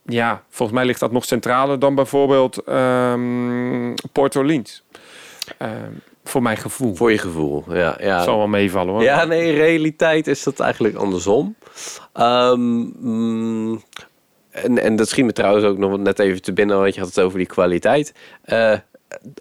[0.05, 4.83] Ja, volgens mij ligt dat nog centraler dan bijvoorbeeld ehm Port Orleans.
[5.57, 5.91] Ehm,
[6.23, 6.95] voor mijn gevoel.
[6.95, 7.97] Voor je gevoel, ja.
[7.99, 8.23] ja.
[8.23, 9.03] Zal wel meevallen hoor.
[9.03, 11.55] Ja, nee, in realiteit is dat eigenlijk andersom.
[12.13, 12.59] Ehm,
[12.99, 13.83] mm,
[14.49, 17.09] en, en dat schiet me trouwens ook nog net even te binnen, want je had
[17.09, 18.13] het over die kwaliteit.
[18.41, 18.73] Eh,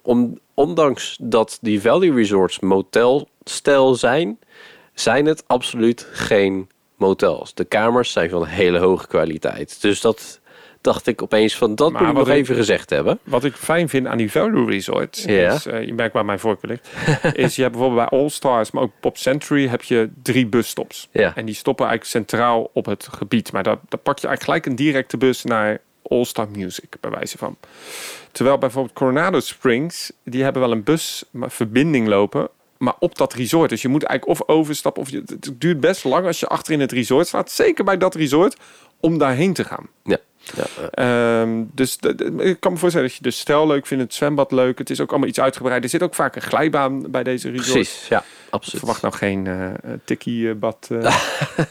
[0.02, 4.38] om, ondanks dat die Valley Resorts motelstijl zijn,
[4.94, 7.54] zijn het absoluut geen motels.
[7.54, 9.80] De kamers zijn van hele hoge kwaliteit.
[9.82, 10.40] Dus dat
[10.80, 13.18] dacht ik opeens van, dat Maar moet ik nog ik- even gezegd hebben.
[13.22, 15.52] Wat ik fijn vind aan die value resorts, Ja.
[15.52, 16.88] is, eh, je merkt waar mijn voorkeur ligt,
[17.36, 21.08] is je hebt bijvoorbeeld bij All Stars, maar ook Pop Century heb je drie busstops.
[21.12, 21.32] Ja.
[21.36, 23.52] En die stoppen eigenlijk centraal op het gebied.
[23.52, 27.10] Maar daar, daar pak je eigenlijk gelijk een directe bus naar All Star Music, bij
[27.10, 27.56] wijze van.
[28.32, 32.48] Terwijl bijvoorbeeld Coronado Springs, die hebben wel een busverbinding lopen,
[32.84, 33.70] maar op dat resort.
[33.70, 36.72] Dus je moet eigenlijk of overstappen, of je, het duurt best lang als je achter
[36.72, 37.50] in het resort staat.
[37.50, 38.56] Zeker bij dat resort,
[39.00, 39.88] om daarheen te gaan.
[40.04, 40.16] Ja.
[40.54, 40.88] ja.
[40.90, 41.98] Ehm, dus
[42.38, 44.78] ik kan me voorstellen dat je de stel leuk vindt, het zwembad leuk.
[44.78, 45.84] Het is ook allemaal iets uitgebreid.
[45.84, 47.72] Er zit ook vaak een glijbaan bij deze resort.
[47.72, 48.78] Precies, ja, Ik absoluut.
[48.78, 49.70] verwacht nou geen eh
[50.04, 50.98] tikkie-bad uh,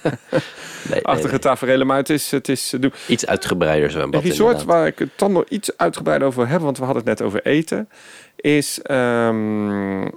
[0.01, 0.14] Nee,
[0.89, 1.39] nee, achtige nee.
[1.39, 4.76] tafereelen, maar het is, het is eh, doe- Iets uitgebreider Een zwembad resort inderdaad.
[4.76, 7.45] waar ik het dan nog iets uitgebreid over heb, want we hadden het net over
[7.45, 7.89] eten,
[8.36, 10.07] is ehm,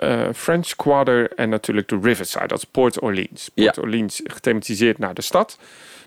[0.00, 2.46] eh, French Quarter en natuurlijk de Riverside.
[2.46, 3.50] Dat is Port Orleans.
[3.54, 5.58] Port Orleans gethematiseerd naar de stad.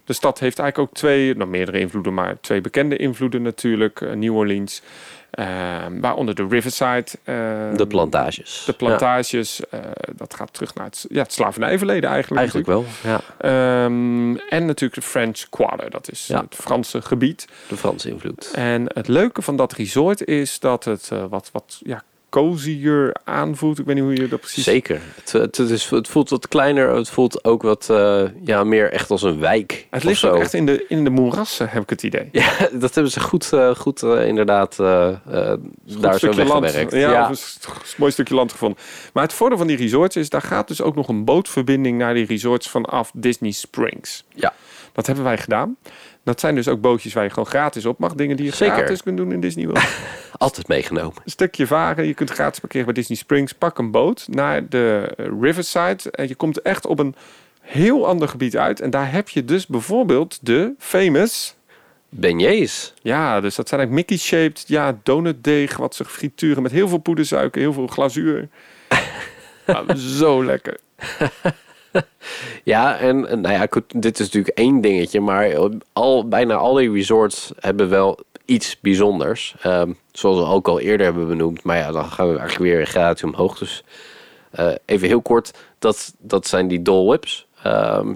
[0.05, 4.01] De stad heeft eigenlijk ook twee, nog meerdere invloeden, maar twee bekende invloeden natuurlijk.
[4.01, 4.81] Eh, New Orleans,
[5.31, 7.05] ehm, waaronder de Riverside.
[7.77, 8.63] De plantages.
[8.65, 9.61] De plantages,
[10.15, 12.39] dat gaat terug naar het, ja, het slavernijverleden Ja, eigenlijk.
[12.39, 13.21] eigenlijk wel, ja.
[13.37, 16.41] Ehm, en natuurlijk de French Quarter, dat is Ja.
[16.41, 17.47] het Franse gebied.
[17.67, 18.51] De Franse invloed.
[18.55, 22.03] En het leuke van dat resort is dat het wat, wat ja,
[22.33, 23.79] cozier aanvoelt.
[23.79, 24.63] Ik weet niet hoe je dat precies...
[24.63, 25.01] Zeker.
[25.15, 26.95] Het, het, het is, het voelt wat kleiner.
[26.95, 29.87] Het voelt ook wat eh, ja, meer echt als een wijk.
[29.89, 32.29] Het ligt ook echt in de, in de moerassen, heb ik het idee.
[32.31, 32.49] Ja,
[32.83, 36.91] dat hebben ze goed, eh, goed eh, inderdaad Goed daar zo weggewerkt.
[36.91, 37.37] Ja, Ja, een
[37.97, 38.77] mooi stukje land gevonden.
[39.13, 42.13] Maar het voordeel van die resorts is, daar gaat dus ook nog een bootverbinding naar
[42.13, 44.23] die resorts vanaf Disney Springs.
[44.35, 44.53] Ja.
[44.91, 45.77] Dat hebben wij gedaan.
[46.23, 48.13] Dat zijn dus ook bootjes waar je gewoon gratis op mag.
[48.13, 48.75] Dingen die je Zeker.
[48.75, 49.83] gratis kunt doen in Disney World.
[50.37, 51.21] altijd meegenomen.
[51.25, 52.07] een stukje varen.
[52.07, 53.53] Je kunt gratis parkeren bij Disney Springs.
[53.53, 56.11] Pak een boot naar de Riverside.
[56.11, 57.15] En je komt echt op een
[57.61, 58.79] heel ander gebied uit.
[58.81, 61.55] En daar heb je dus bijvoorbeeld de famous...
[62.15, 62.93] Beignets.
[63.01, 65.77] Ja, dus dat zijn eigenlijk Mickey-shaped ja, donutdeeg.
[65.77, 68.49] Wat ze frituren met heel veel poedersuiker, heel veel glazuur.
[69.65, 70.77] Ja, zo lekker.
[72.63, 76.91] Ja, en nou ja, goed, dit is natuurlijk één dingetje, maar al, bijna al die
[76.91, 79.55] resorts hebben wel iets bijzonders.
[79.61, 81.63] Ehm, zoals we ook al eerder hebben benoemd.
[81.63, 83.57] Maar ja, dan gaan we eigenlijk weer gratis omhoog.
[83.57, 83.83] Dus
[84.51, 87.47] eh, even heel kort, dat, dat zijn die Dole Whips.
[87.63, 88.13] Ehm,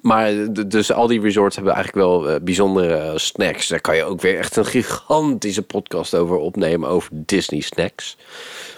[0.00, 3.68] maar dus al die resorts hebben eigenlijk wel eh, bijzondere snacks.
[3.68, 8.16] Daar kan je ook weer echt een gigantische podcast over opnemen over Disney snacks.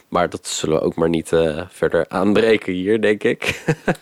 [0.09, 3.61] Maar dat zullen we ook maar niet eh, verder aanbreken hier, denk ik.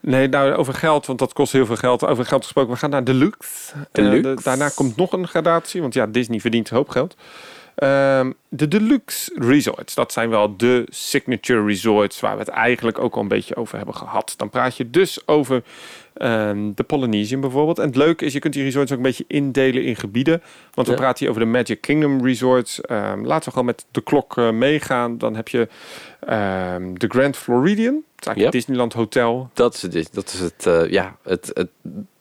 [0.00, 2.04] Nee, nou over geld, want dat kost heel veel geld.
[2.06, 3.72] Over geld gesproken, we gaan naar Deluxe.
[3.74, 4.34] Eh, Deluxe.
[4.34, 7.16] de- daarna komt nog een gradatie, want ja, Disney verdient een hoop geld.
[7.74, 13.14] Ehm, de Deluxe Resorts, dat zijn wel de signature resorts waar we het eigenlijk ook
[13.14, 14.34] al een beetje over hebben gehad.
[14.36, 15.62] Dan praat je dus over
[16.18, 17.78] ehm, de Polynesian bijvoorbeeld.
[17.78, 20.42] En het leuke is, je kunt die resorts ook een beetje indelen in gebieden.
[20.74, 20.98] Want we Ja.
[21.00, 22.80] praten hier over de Magic Kingdom Resorts.
[22.80, 25.18] Ehm, laten we gewoon met de klok eh, meegaan.
[25.18, 25.68] Dan heb je
[26.20, 27.94] ehm, de Grand Floridian.
[27.94, 29.50] Het is eigenlijk het Disneyland Hotel.
[29.54, 31.68] Dat is het, dat is het, eh, ja, het, het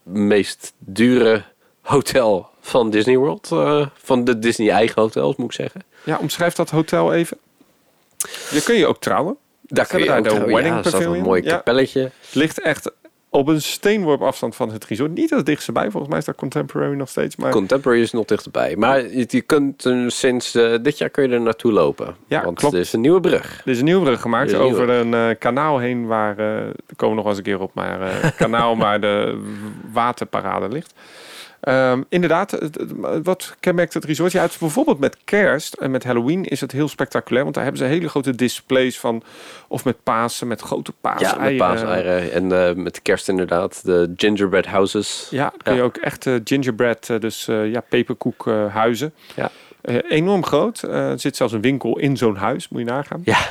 [0.03, 1.43] meest dure
[1.81, 3.49] hotel van Disney World.
[3.51, 5.83] eh, van de Disney eigen hotels, moet ik zeggen.
[6.03, 7.37] Ja, omschrijf dat hotel even.
[8.51, 9.37] Je kun je ook trouwen.
[9.61, 10.53] Daar kun je ook daar de trouwen.
[10.53, 11.49] Wedding ja, een mooi Ja.
[11.49, 12.11] kapelletje.
[12.33, 12.91] Ligt echt
[13.35, 15.13] op een steenworp afstand van het resort.
[15.13, 15.89] Niet het dichtste bij.
[15.91, 17.35] Volgens mij is dat Contemporary nog steeds.
[17.35, 18.75] Maar Contemporary is nog dichterbij.
[18.75, 22.15] Maar je, je kunt sinds eh, dit jaar kun je er naartoe lopen.
[22.27, 22.73] Ja, want klopt.
[22.73, 23.61] er is een nieuwe brug.
[23.65, 26.35] er is een nieuwe brug gemaakt Er een over een eh, kanaal heen waar...
[26.35, 27.73] daar komen we nog eens een keer op.
[27.73, 29.41] Maar kanaal waar de
[29.91, 30.93] waterparade ligt.
[31.65, 32.57] Ehm, inderdaad,
[33.23, 34.31] wat kenmerkt het resort?
[34.31, 37.43] Ja, het is bijvoorbeeld met kerst en met Halloween is het heel spectaculair.
[37.43, 39.23] Want daar hebben ze hele grote displays van.
[39.67, 41.21] Of met Pasen, met grote paas.
[41.21, 42.31] Ja, met paaseieren.
[42.31, 43.81] En eh, met kerst inderdaad.
[43.85, 45.27] De gingerbread houses.
[45.31, 45.85] Ja, kun je Ja.
[45.85, 49.13] ook echt eh, gingerbread, eh, dus eh, ja, peperkoekhuizen.
[49.35, 49.49] Ja.
[49.85, 50.83] Eh, enorm groot.
[50.83, 53.21] Eh, er zit zelfs een winkel in zo'n huis, moet je nagaan.
[53.23, 53.37] Ja.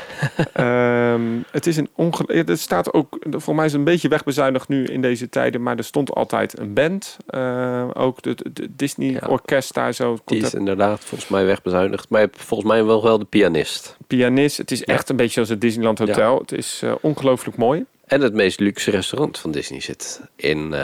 [0.52, 2.24] Ehm, het is een onge...
[2.26, 5.76] Het staat ook, voor mij is het een beetje wegbezuinigd nu in deze tijden, maar
[5.76, 7.16] er stond altijd een band.
[7.26, 9.26] Eh, ook de, de- de Disney Ja.
[9.28, 10.18] Orkest daar zo.
[10.24, 12.08] Die is inderdaad volgens mij wegbezuinigd.
[12.08, 13.96] Maar je hebt volgens mij wel wel de pianist.
[14.06, 14.56] pianist.
[14.56, 14.84] Het is Ja.
[14.86, 16.38] echt een beetje als het Disneyland Hotel.
[16.38, 17.84] Het is ongelooflijk mooi.
[18.06, 20.74] En het meest luxe restaurant van Disney zit in...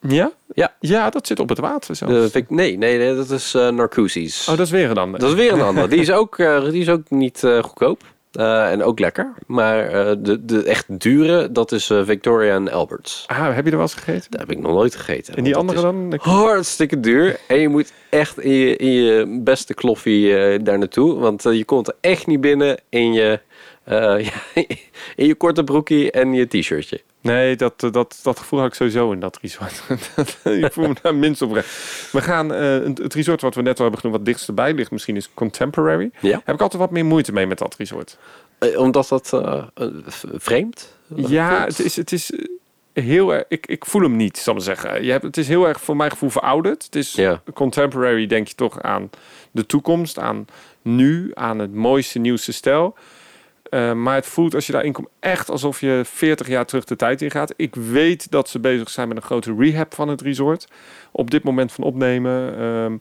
[0.00, 0.32] Ja?
[0.54, 0.74] Ja.
[0.80, 2.30] Ja, dat zit op het water zelfs.
[2.32, 4.48] Vic- nee, nee, nee, dat is Narcoosse's.
[4.48, 5.20] Oh, dat is weer een ander.
[5.20, 5.88] Dat is weer een ander.
[5.88, 8.02] Die is ook, eh, die is ook niet eh, goedkoop.
[8.32, 9.32] En ook lekker.
[9.46, 9.90] Maar
[10.22, 13.24] de, de echt dure, dat is Victoria en Alberts.
[13.26, 14.30] Ah, heb je er wel eens gegeten?
[14.30, 15.34] Daar heb ik nog nooit gegeten.
[15.36, 16.14] En die dat andere dan?
[16.20, 17.40] Hartstikke duur.
[17.48, 20.32] En je moet echt in je, in je beste kloffie
[20.62, 21.18] daar naartoe.
[21.18, 23.40] Want je komt er echt niet binnen in je,
[23.86, 24.18] ja,
[25.16, 27.00] in je korte broekie en je t-shirtje.
[27.20, 29.82] Nee, dat, eh, dat, dat gevoel had ik sowieso in dat resort.
[30.64, 31.68] ik voel me daar minst oprecht.
[32.12, 34.90] We gaan, eh, het resort wat we net al hebben genoemd, wat dichtst erbij ligt,
[34.90, 36.10] misschien is Contemporary.
[36.20, 36.40] Ja.
[36.44, 38.18] Heb ik altijd wat meer moeite mee met dat resort.
[38.58, 41.76] Eh, omdat dat eh, eh, v- vreemd Ja, voelt.
[41.76, 45.04] het is, het is eh, heel erg, ik, ik voel hem niet, zal ik zeggen.
[45.04, 46.84] Je hebt, het is heel erg voor mijn gevoel verouderd.
[46.84, 47.42] Het is Ja.
[47.54, 49.10] Contemporary, denk je toch aan
[49.50, 50.46] de toekomst, aan
[50.82, 52.94] nu, aan het mooiste, nieuwste stijl.
[53.70, 56.96] Eh, maar het voelt als je daarin komt echt alsof je 40 jaar terug de
[56.96, 57.54] tijd in gaat.
[57.56, 60.68] Ik weet dat ze bezig zijn met een grote rehab van het resort.
[61.12, 62.58] Op dit moment van opnemen.
[62.58, 62.96] Ehm,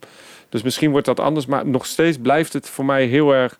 [0.49, 1.45] dus misschien wordt dat anders.
[1.45, 3.59] Maar nog steeds blijft het voor mij heel erg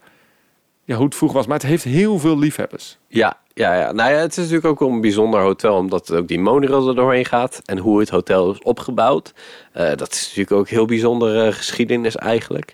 [0.83, 1.47] ja, hoe het vroeger was.
[1.47, 2.97] Maar het heeft heel veel liefhebbers.
[3.07, 3.91] Ja, ja, ja.
[3.91, 7.25] Nou ja, het is natuurlijk ook een bijzonder hotel, omdat ook die monorail er doorheen
[7.25, 7.61] gaat.
[7.65, 9.33] En hoe het hotel is opgebouwd.
[9.71, 12.73] Eh, dat is natuurlijk ook heel bijzondere geschiedenis eigenlijk.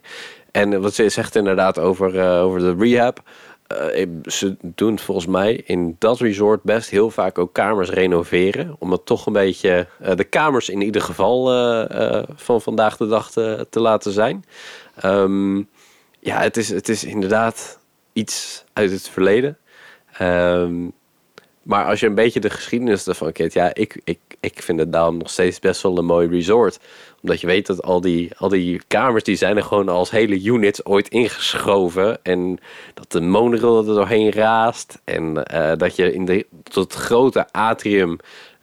[0.51, 3.21] En wat ze zegt inderdaad over, over de rehab.
[3.95, 8.75] Uh, ze doen volgens mij in dat resort best heel vaak ook kamers renoveren.
[8.79, 11.45] Om het toch een beetje de kamers in ieder geval
[12.35, 14.45] van vandaag de dag te, te laten zijn.
[15.05, 15.69] Um,
[16.19, 17.79] ja, het is, het is inderdaad
[18.13, 19.57] iets uit het verleden.
[20.21, 20.93] Um,
[21.63, 24.91] maar als je een beetje de geschiedenis ervan kent, ja, ik, ik, ik vind het
[24.91, 26.79] daarom nog steeds best wel een mooi resort.
[27.21, 30.43] Omdat je weet dat al die, al die kamers, die zijn er gewoon als hele
[30.43, 32.23] units ooit ingeschoven.
[32.23, 32.59] En
[32.93, 35.01] dat de monorail er doorheen raast.
[35.03, 38.17] En uh, dat je in de, tot grote atrium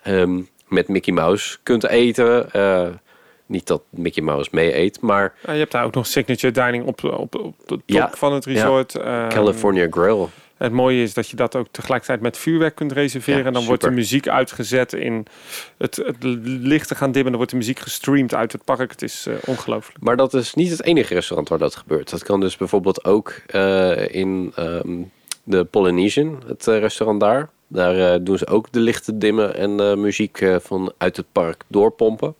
[0.06, 2.48] um, met Mickey Mouse kunt eten.
[2.56, 2.88] Uh,
[3.46, 5.34] niet dat Mickey Mouse mee eet, maar...
[5.46, 8.32] Ja, je hebt daar ook nog signature dining op, op, op de top ja, van
[8.32, 8.92] het resort.
[8.92, 9.28] Ja.
[9.28, 10.26] California Grill.
[10.62, 13.44] Het mooie is dat je dat ook tegelijkertijd met vuurwerk kunt reserveren.
[13.44, 15.26] en dan wordt de muziek uitgezet in
[15.78, 17.30] het, het lichten gaan dimmen.
[17.30, 18.90] Dan wordt de muziek gestreamd uit het park.
[18.90, 20.04] Het is uh, ongelooflijk.
[20.04, 22.10] Maar dat is niet het enige restaurant waar dat gebeurt.
[22.10, 25.10] Dat kan dus bijvoorbeeld ook uh, in um,
[25.42, 27.48] de Polynesian, het uh, restaurant daar.
[27.66, 32.34] Daar doen ze ook de lichten dimmen en muziek van uit het park doorpompen.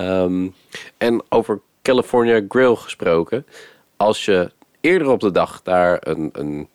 [0.00, 0.54] Um,
[0.98, 3.46] en over California Grill gesproken.
[3.96, 6.68] Als je eerder op de dag daar een, een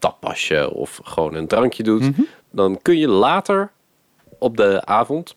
[0.00, 2.26] tappasje of gewoon een drankje doet, mm -hmm.
[2.50, 3.70] dan kun je later
[4.38, 5.36] op de avond,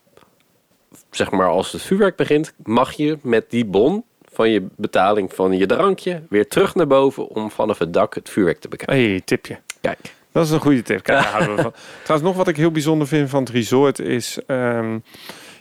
[1.12, 5.58] zeg maar als het vuurwerk begint, mag je met die bon van je betaling van
[5.58, 8.96] je drankje weer terug naar boven om vanaf het dak het vuurwerk te bekijken.
[8.96, 9.60] hey, tipje.
[9.82, 10.16] Kijk.
[10.32, 11.04] Dat is een goede tip.
[11.04, 11.74] Kijk, daar houden we van.
[12.04, 14.40] Trouwens, nog wat ik heel bijzonder vind van het resort is...
[14.48, 15.04] Um,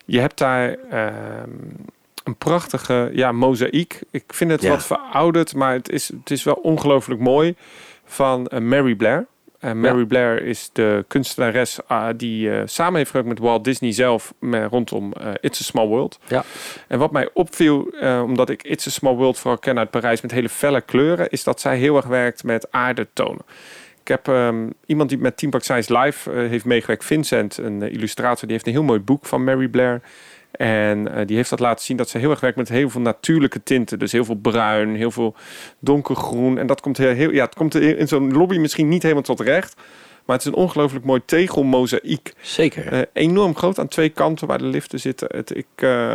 [0.05, 1.77] je hebt daar um,
[2.25, 4.01] een prachtige ja, mozaïek.
[4.11, 4.69] Ik vind het ja.
[4.69, 7.55] wat verouderd, maar het is, het is wel ongelooflijk mooi
[8.13, 9.27] van uh, Mary Blair.
[9.61, 10.05] Uh, Mary ja.
[10.05, 14.71] Blair is de kunstenares uh, die uh, samen heeft gewerkt met Walt Disney zelf met,
[14.71, 16.19] rondom It's a Small World.
[16.27, 16.45] Ja.
[16.89, 17.93] En wat mij opviel,
[18.25, 21.45] omdat ik It's a Small World vooral ken uit Parijs met hele felle kleuren, is
[21.45, 23.45] dat zij heel erg werkt met aardetonen.
[24.01, 28.43] Ik heb um, iemand die met Team Park Science Live heeft meegewerkt, Vincent, een illustrator,
[28.43, 30.01] die heeft een heel mooi boek van Mary Blair.
[30.53, 33.01] En uh, die heeft dat laten zien dat ze heel erg werkt met heel veel
[33.01, 33.99] natuurlijke tinten.
[33.99, 35.35] Dus heel veel bruin, heel veel
[35.79, 36.59] donkergroen.
[36.59, 39.41] En dat komt heel, heel ja, het komt in zo'n lobby misschien niet helemaal tot
[39.41, 39.75] recht.
[40.25, 42.33] Maar het is een ongelooflijk mooi tegelmozaïek.
[42.41, 42.93] Zeker.
[42.93, 45.29] Uh, enorm groot aan twee kanten waar de liften zitten.
[45.37, 46.15] Het, ik, uh,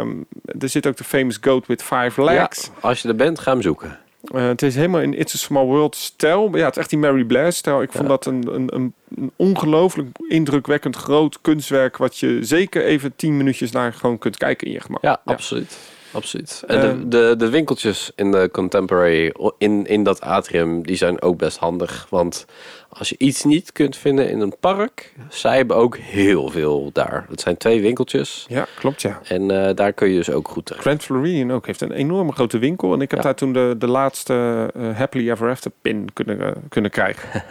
[0.59, 2.65] er zit ook de famous goat with five legs.
[2.65, 3.99] Ja, als je er bent, ga hem zoeken.
[4.35, 6.57] Uh, het is helemaal in It's a Small World stijl.
[6.57, 7.81] Ja, het is echt die Mary Blair stijl.
[7.81, 7.97] Ik ja.
[7.97, 11.97] vond dat een, een, een, een, ongelooflijk indrukwekkend groot kunstwerk...
[11.97, 15.01] wat je zeker even tien minuutjes naar gewoon kunt kijken in je gemak.
[15.01, 15.33] Ja, ja.
[15.33, 15.77] absoluut.
[16.17, 16.63] Absoluut.
[16.67, 21.21] En de, um, de, de winkeltjes in de Contemporary, in, in dat atrium, die zijn
[21.21, 22.07] ook best handig.
[22.09, 22.45] Want
[22.89, 27.25] als je iets niet kunt vinden in een park, zij hebben ook heel veel daar.
[27.29, 28.45] Het zijn twee winkeltjes.
[28.49, 29.19] Ja, klopt ja.
[29.23, 30.85] En uh, daar kun je dus ook goed terecht.
[30.85, 32.93] Grand Floridian ook heeft een enorme grote winkel.
[32.93, 33.25] En ik heb ja.
[33.25, 37.43] daar toen de, de laatste uh, Happily Ever After pin kunnen, uh, kunnen krijgen.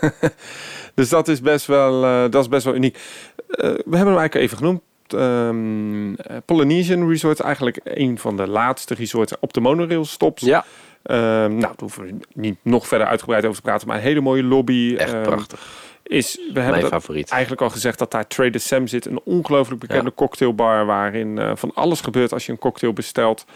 [0.94, 2.00] dus dat is best wel,
[2.30, 2.98] dat is best wel uniek.
[3.46, 4.80] we hebben hem eigenlijk even genoemd.
[5.12, 10.42] Um, Polynesian Resort eigenlijk een van de laatste resorts op de monorail stops.
[10.42, 10.64] Ja.
[11.02, 14.20] Um, nou, daar hoeven we niet nog verder uitgebreid over te praten, maar een hele
[14.20, 14.94] mooie lobby.
[14.98, 15.82] Echt um, prachtig.
[16.02, 17.30] Is, we hebben Mijn favoriet.
[17.30, 19.06] eigenlijk al gezegd dat daar Trader Sam zit.
[19.06, 20.14] Een ongelooflijk bekende ja.
[20.14, 23.46] cocktailbar waarin uh, van alles gebeurt als je een cocktail bestelt.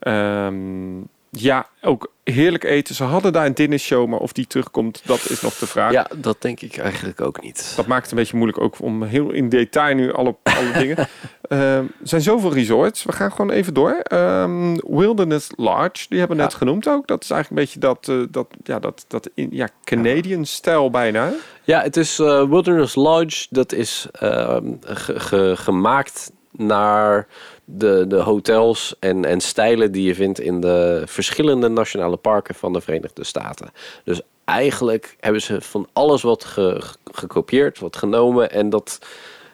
[0.00, 2.94] Um, ja, ook heerlijk eten.
[2.94, 5.92] Ze hadden daar een dinnershow, maar of die terugkomt, dat is nog de vraag.
[5.92, 7.72] Ja, dat denk ik eigenlijk ook niet.
[7.76, 11.08] Dat maakt het een beetje moeilijk ook om heel in detail nu alle, alle dingen.
[11.48, 13.04] Uh, er zijn zoveel resorts.
[13.04, 14.02] We gaan gewoon even door.
[14.12, 17.06] Um, Wilderness Lodge, die hebben we net genoemd ook.
[17.06, 20.90] Dat is eigenlijk een beetje dat, uh, dat, ja, dat, dat in, ja, Canadian stijl
[20.90, 21.32] bijna.
[21.64, 23.46] Ja, het is uh, Wilderness Lodge.
[23.50, 24.78] Dat is ge,
[25.18, 27.26] ge, gemaakt naar
[27.70, 32.72] de, de hotels en, en stijlen die je vindt in de verschillende nationale parken van
[32.72, 33.70] de Verenigde Staten.
[34.04, 38.98] Dus eigenlijk hebben ze van alles wat ge, gekopieerd, wat genomen en dat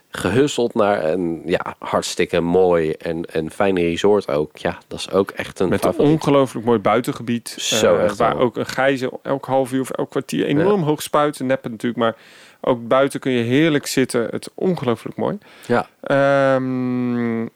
[0.08, 4.56] gehusteld naar een ja, hartstikke mooi en, en fijn resort ook.
[4.56, 7.48] Ja, dat is ook echt een Met een ongelooflijk mooi buitengebied.
[7.48, 10.86] Zo uh, waar ook een gijzer elk half uur of elk kwartier enorm ja.
[10.86, 11.46] hoog spuiten.
[11.46, 12.16] Neppen natuurlijk, maar
[12.60, 14.28] ook buiten kun je heerlijk zitten.
[14.30, 15.38] Het ongelooflijk mooi.
[15.66, 15.88] Ja.
[16.54, 17.50] Um,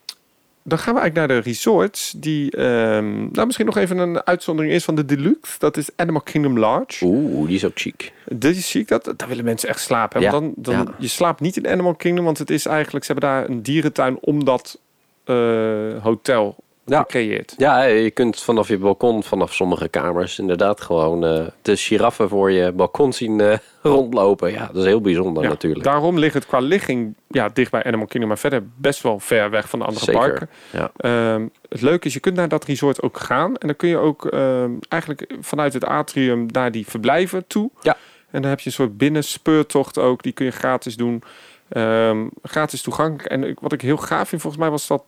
[0.69, 2.14] dan gaan we eigenlijk naar de resorts.
[2.16, 5.59] Die, ehm, nou, misschien nog even een uitzondering is van de Deluxe.
[5.59, 7.05] Dat is Animal Kingdom Lodge.
[7.05, 8.12] Oeh, die is ook chic.
[8.25, 8.89] Dit is chic.
[8.89, 10.21] Dat, daar willen mensen echt slapen.
[10.21, 10.95] Ja, Want dan, dan, ja.
[10.99, 12.25] Je slaapt niet in Animal Kingdom.
[12.25, 13.05] Want het is eigenlijk...
[13.05, 14.81] Ze hebben daar een dierentuin om dat
[15.25, 16.57] eh, hotel
[16.89, 17.01] Ja.
[17.01, 17.55] gecreëerd.
[17.57, 22.51] Ja, je kunt vanaf je balkon, vanaf sommige kamers, inderdaad gewoon eh, de giraffen voor
[22.51, 24.53] je balkon zien eh, rondlopen.
[24.53, 25.84] Ja, dat is heel bijzonder Ja, natuurlijk.
[25.84, 28.28] Daarom ligt het qua ligging ja, dicht bij Animal Kingdom.
[28.28, 30.20] Maar verder best wel ver weg van de andere Zeker.
[30.20, 30.49] parken.
[30.70, 30.91] Ja.
[30.97, 33.57] Ehm, het leuke is, je kunt naar dat resort ook gaan.
[33.57, 37.70] En dan kun je ook ehm, eigenlijk vanuit het atrium naar die verblijven toe.
[37.80, 37.97] Ja.
[38.30, 40.22] En dan heb je een soort binnenspeurtocht ook.
[40.22, 41.22] Die kun je gratis doen.
[41.68, 43.24] Ehm, gratis toegankelijk.
[43.24, 45.03] En wat ik heel gaaf vind, volgens mij was dat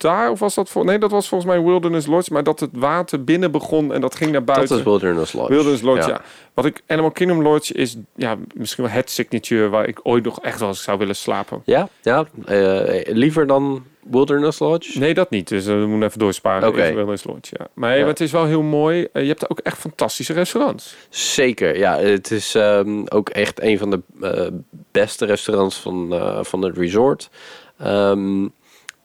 [0.00, 0.30] daar.
[0.30, 0.84] Of was dat voor...
[0.84, 2.32] Nee, dat was volgens mij Wilderness Lodge.
[2.32, 4.68] Maar dat het water binnen begon en dat ging naar buiten.
[4.68, 5.52] Dat is Wilderness Lodge.
[5.52, 6.20] Wilderness Lodge, ja.
[6.54, 10.40] Wat ik Animal Kingdom Lodge is ja, misschien wel het signature waar ik ooit nog
[10.40, 11.62] echt wel eens zou willen slapen.
[11.64, 12.26] Ja, ja.
[12.44, 14.98] eh, liever dan Wilderness Lodge?
[14.98, 15.48] Nee, dat niet.
[15.48, 16.68] Dus eh, we moeten even doorsparen.
[16.68, 16.82] Oké.
[16.82, 17.66] Wilderness Lodge, ja.
[17.74, 17.98] Maar, Ja.
[17.98, 19.08] maar het is wel heel mooi.
[19.12, 20.96] Eh, je hebt ook echt fantastische restaurants.
[21.08, 21.98] Zeker, ja.
[21.98, 24.46] Het is ehm, ook echt een van de eh,
[24.92, 27.30] beste restaurants van, eh, van het resort.
[27.78, 28.46] Ehm,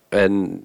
[0.09, 0.63] en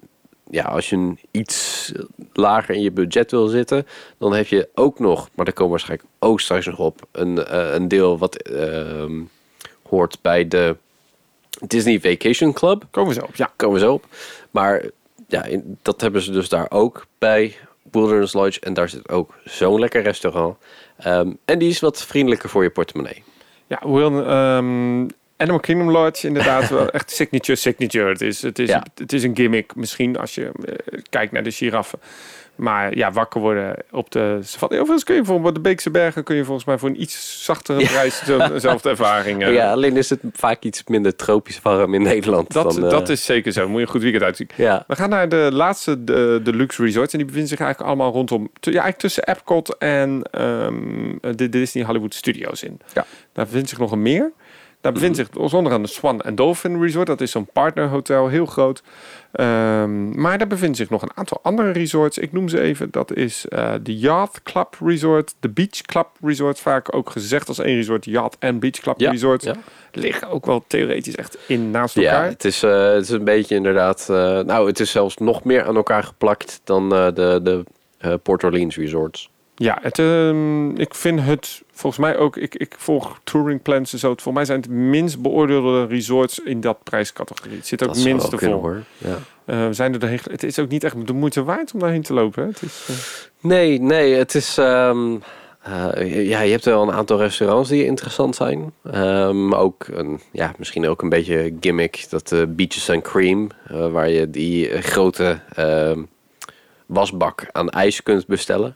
[0.51, 1.91] ja, als je een iets
[2.33, 3.87] lager in je budget wil zitten,
[4.17, 7.45] dan heb je ook nog, maar daar komen we waarschijnlijk ook straks nog op, een,
[7.45, 9.21] eh, een deel wat ehm,
[9.89, 10.75] hoort bij de
[11.67, 12.83] Disney Vacation Club.
[12.91, 13.35] Komen we zo op.
[13.35, 13.51] Ja.
[13.55, 14.05] Komen we zo op.
[14.51, 14.85] Maar
[15.27, 17.55] ja, in- dat hebben ze dus daar ook bij
[17.91, 18.59] Wilderness Lodge.
[18.59, 20.57] En daar zit ook zo'n lekker restaurant.
[20.97, 23.23] Ehm, en die is wat vriendelijker voor je portemonnee.
[23.67, 25.07] Ja, Wil, ehm,
[25.41, 28.09] Animal Kingdom Lodge inderdaad wel echt signature signature.
[28.09, 28.85] Het is, het is, Ja.
[28.95, 31.99] het is een gimmick misschien als je eh, kijkt naar de giraffen.
[32.55, 34.73] Maar ja, wakker worden op de safari.
[34.75, 37.85] Overigens kun je voor de Beekse Bergen kun je volgens mij voor een iets zachtere
[37.85, 39.43] prijs zo- dezelfde ervaring.
[39.43, 42.51] eh, Ja, alleen is het vaak iets minder tropisch warm in Nederland.
[42.53, 43.67] dat, dan, eh, dat is zeker zo.
[43.67, 44.49] Moet je een goed weekend uitzien.
[44.55, 47.11] Ja, We gaan naar de laatste de, luxe resorts.
[47.11, 48.41] En die bevinden zich eigenlijk allemaal rondom...
[48.59, 52.79] Ja, eigenlijk tussen Epcot en ehm, de Disney Hollywood Studios in.
[52.93, 53.05] Ja.
[53.33, 54.31] Daar bevindt zich nog een meer.
[54.81, 57.07] Daar bevindt zich onder andere de Swan and Dolphin Resort.
[57.07, 58.83] Dat is zo'n partnerhotel, heel groot.
[59.31, 62.17] Ehm, maar daar bevinden zich nog een aantal andere resorts.
[62.17, 62.91] Ik noem ze even.
[62.91, 66.59] Dat is eh, de Yacht Club Resort, de Beach Club Resort.
[66.59, 68.05] Vaak ook gezegd als één resort.
[68.05, 69.43] Yacht en Beach Club Ja, Resort.
[69.43, 69.55] ja.
[69.91, 72.25] Liggen ook wel theoretisch echt in naast ja elkaar.
[72.29, 74.07] het, is, eh, het is een beetje inderdaad...
[74.09, 77.63] eh, nou, het is zelfs nog meer aan elkaar geplakt dan de, de
[78.23, 79.30] Port Orleans resorts.
[79.61, 82.37] Ja, het, ehm, ik vind het volgens mij ook.
[82.37, 84.13] Ik, ik volg touring plans en zo.
[84.17, 87.57] Voor mij zijn het minst beoordeelde resorts in dat prijscategorie.
[87.57, 88.37] Het zit ook Dat minst vol.
[88.37, 88.83] kunnen, hoor.
[88.97, 89.17] Ja.
[89.45, 92.41] Eh, zijn er het is ook niet echt de moeite waard om daarheen te lopen.
[92.43, 92.49] Hè?
[92.49, 92.95] Het is, eh,
[93.41, 94.57] Nee, nee, het is.
[94.57, 95.15] ehm,
[95.61, 98.73] eh, ja, je hebt wel een aantal restaurants die interessant zijn.
[98.91, 102.05] Ehm, ook een, ja, misschien ook een beetje gimmick.
[102.09, 103.49] Dat Beaches and Cream,
[103.91, 105.39] waar je die grote
[106.85, 108.75] wasbak aan ijs kunt bestellen.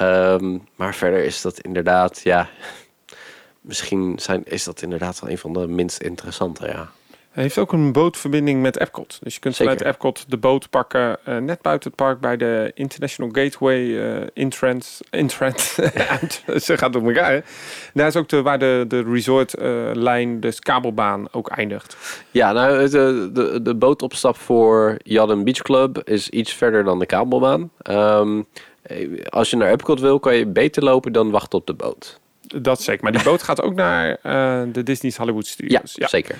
[0.00, 2.48] Ehm, maar verder is dat inderdaad, ja.
[3.60, 6.90] Misschien zijn, is dat inderdaad wel een van de minst interessante, ja.
[7.30, 9.18] hij heeft ook een bootverbinding met Epcot.
[9.22, 9.72] Dus je kunt Zeker.
[9.72, 11.18] vanuit Epcot de boot pakken.
[11.24, 15.00] eh, net buiten het park bij de International Gateway eh Intrant.
[15.10, 15.60] Intrant.
[16.64, 17.32] Ze gaat door elkaar.
[17.32, 17.40] Hè?
[17.94, 21.96] Daar is ook de, waar de, de resortlijn, dus kabelbaan, ook eindigt.
[22.30, 27.06] Ja, nou, de, de, de bootopstap voor Yadden Beach Club is iets verder dan de
[27.06, 27.70] kabelbaan.
[27.82, 28.44] Ehm, eh,
[29.28, 32.20] als je naar Epcot wil, kan je beter lopen dan wachten op de boot.
[32.40, 33.02] Dat zeker.
[33.02, 36.10] Maar die boot gaat ook naar eh, de Disney's Hollywood Ja, Studios.
[36.10, 36.36] zeker.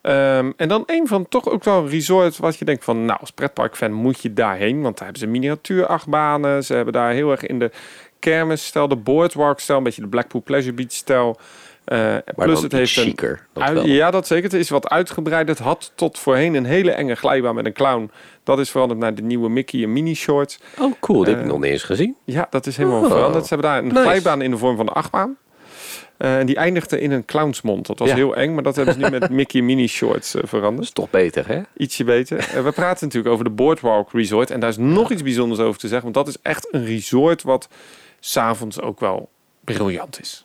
[0.00, 3.30] Ehm, en dan een van toch ook wel resorts wat je denkt van, nou, als
[3.30, 4.82] pretparkfan moet je daarheen.
[4.82, 6.64] Want daar hebben ze miniatuurachtbanen.
[6.64, 7.70] Ze hebben daar heel erg in de
[8.18, 11.38] kermisstijl, de boardwalk-stijl, een beetje de Blackpool Pleasure Beach-stijl.
[11.90, 13.46] Eh, plus het heeft een chiquer.
[13.52, 14.44] Dat uit- ja, dat zeker.
[14.44, 15.48] Het is wat uitgebreid.
[15.48, 18.10] Het had tot voorheen een hele enge glijbaan met een clown.
[18.44, 20.58] Dat is veranderd naar de nieuwe Mickey en Mini Shorts.
[20.78, 21.18] Oh, cool.
[21.18, 22.16] Dit heb ik Eh, nog niet eens gezien.
[22.24, 23.46] Ja, dat is helemaal Oh, veranderd.
[23.46, 24.00] Ze hebben daar een nice.
[24.00, 25.36] glijbaan in de vorm van de achtbaan.
[26.16, 27.86] Eh, en die eindigde in een clownsmond.
[27.86, 28.14] Dat was Ja.
[28.14, 30.84] heel eng, maar dat hebben ze nu met Mickey Mini Shorts eh, Dat veranderd.
[30.86, 31.60] is toch beter, hè?
[31.76, 32.50] Ietsje beter.
[32.64, 34.50] We praten natuurlijk over de Boardwalk Resort.
[34.50, 36.12] En daar is nog iets bijzonders over te zeggen.
[36.12, 37.68] Want dat is echt een resort wat
[38.20, 39.28] s'avonds ook wel
[39.64, 40.44] briljant is.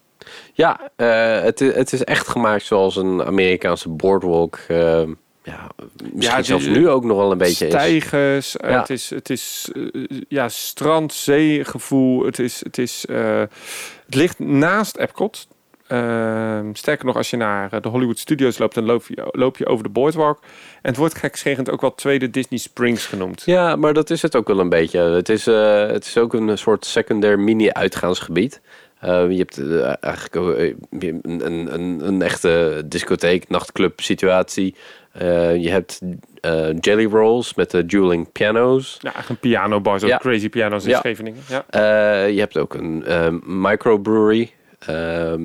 [0.53, 4.59] Ja, eh, het, het is echt gemaakt zoals een Amerikaanse boardwalk.
[4.67, 5.13] ehm,
[5.43, 5.67] ja,
[6.13, 7.71] misschien zelfs nu ook nog wel een beetje is.
[7.73, 8.57] Stijgers.
[8.57, 8.79] eh, Ja.
[8.79, 12.25] Het is, het is eh, ja, strand, zee gevoel.
[12.25, 13.39] Het, is, het, is, eh,
[14.05, 15.47] het ligt naast Epcot.
[15.87, 19.57] Ehm, sterker nog, als je naar eh, de Hollywood Studios loopt, dan loop je, loop
[19.57, 20.39] je over de boardwalk.
[20.81, 23.41] En het wordt gekscherend ook wel tweede Disney Springs genoemd.
[23.45, 24.99] Ja, maar dat is het ook wel een beetje.
[24.99, 28.61] Het is, eh, het is ook een soort secundair mini-uitgaansgebied.
[29.05, 34.75] Eh, je hebt eh, eigenlijk eh, een, een, een, echte discotheek, nachtclub situatie.
[35.59, 36.01] Je hebt
[36.79, 38.97] Jelly Rolls met de dueling piano's.
[39.01, 40.17] Ja, een pianobar, zo Ja.
[40.17, 40.97] crazy piano's in Ja.
[40.97, 41.41] Scheveningen.
[41.47, 41.65] Ja.
[42.25, 43.03] Je hebt ook een
[43.45, 44.51] microbrewery.
[44.79, 45.41] Ehm,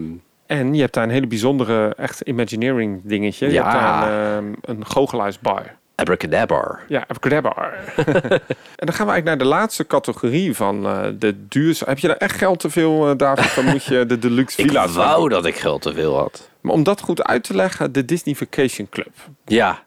[0.46, 3.46] En je hebt daar een hele bijzondere, echt Imagineering dingetje.
[3.46, 3.62] Je Ja.
[3.62, 5.62] hebt daar een, ehm, een goochelaarsbar.
[6.00, 6.78] Abracadabra.
[6.88, 7.72] Ja, Abracadabra.
[8.80, 11.88] en dan gaan we eigenlijk naar de laatste categorie van eh, de duurzaam.
[11.88, 13.54] Heb je daar echt geld te veel, eh, David?
[13.54, 16.50] Dan moet je de deluxe Ik villa's gaan wou dat ik geld te veel had.
[16.60, 19.12] Maar om dat goed uit te leggen, de Disney Vacation Club.
[19.44, 19.82] Ja.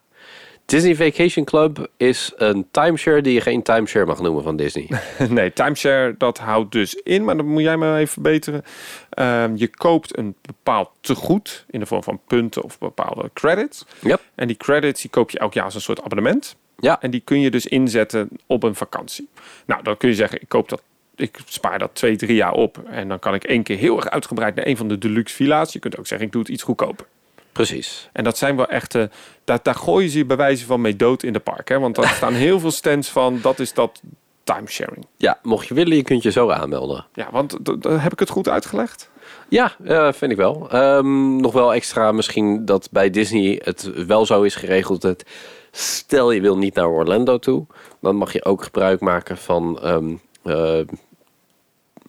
[0.66, 4.90] Disney Vacation Club is een timeshare die je geen timeshare mag noemen van Disney.
[5.30, 8.64] nee, timeshare, dat houdt dus in, maar dat moet jij me even verbeteren.
[9.10, 13.86] Ehm, je koopt een bepaald tegoed in de vorm van punten of bepaalde credits.
[14.02, 14.22] Yep.
[14.36, 16.56] En die credits die koop je elk jaar als een soort abonnement.
[16.80, 17.02] Ja.
[17.02, 19.30] En die kun je dus inzetten op een vakantie.
[19.66, 20.82] Nou, dan kun je zeggen, ik koop dat.
[21.16, 22.84] Ik spaar dat twee, drie jaar op.
[22.90, 25.74] En dan kan ik één keer heel erg uitgebreid naar een van de deluxe villa's.
[25.74, 27.06] Je kunt ook zeggen, ik doe het iets goedkoper.
[27.54, 28.10] Precies.
[28.14, 29.10] En dat zijn wel echte...
[29.44, 31.70] Daar, daar gooien ze je bij wijze van mee dood in de park.
[31.70, 31.80] Hè?
[31.80, 34.02] Want daar staan heel veel stands van, dat is dat
[34.44, 35.06] timesharing.
[35.18, 37.06] Ja, mocht je willen, je kunt je zo aanmelden.
[37.14, 39.10] Ja, want heb ik het goed uitgelegd?
[39.50, 40.70] Ja, eh, vind ik wel.
[40.70, 45.24] Ehm, nog wel extra misschien dat bij Disney het wel zo is geregeld dat
[45.72, 47.66] stel je wil niet naar Orlando toe,
[48.02, 50.82] dan mag je ook gebruik maken van ehm eh,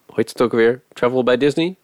[0.07, 0.82] hoe heet het ook alweer?
[0.92, 1.76] Travel bij Disney.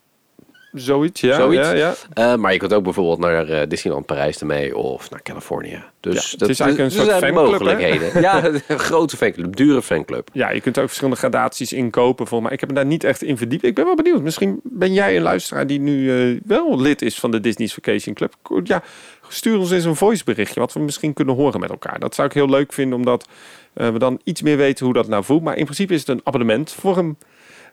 [0.72, 1.36] Zoiets, ja.
[1.36, 1.68] Zoiets.
[1.68, 1.94] Ja, ja.
[2.12, 5.82] Eh, maar je kunt ook bijvoorbeeld naar eh, Disneyland Parijs ermee of naar Californië.
[6.00, 7.64] Dus Ja, het is eigenlijk een er soort zijn fanclub, hè?
[7.64, 8.20] mogelijkheden.
[8.30, 10.28] ja, een grote fanclub, dure fanclub.
[10.32, 12.26] ja, je kunt ook verschillende gradaties inkopen.
[12.26, 12.52] Voor mij.
[12.52, 13.64] Ik heb me daar niet echt in verdiept.
[13.64, 14.22] Ik ben wel benieuwd.
[14.22, 18.14] Misschien ben jij een luisteraar die nu eh, wel lid is van de Disney's Vacation
[18.14, 18.34] Club.
[18.64, 18.82] Ja,
[19.28, 21.98] stuur ons eens een voiceberichtje wat we misschien kunnen horen met elkaar.
[21.98, 23.28] Dat zou ik heel leuk vinden, omdat
[23.72, 25.42] we dan iets meer weten hoe dat nou voelt.
[25.42, 27.16] Maar in principe is het een abonnementvorm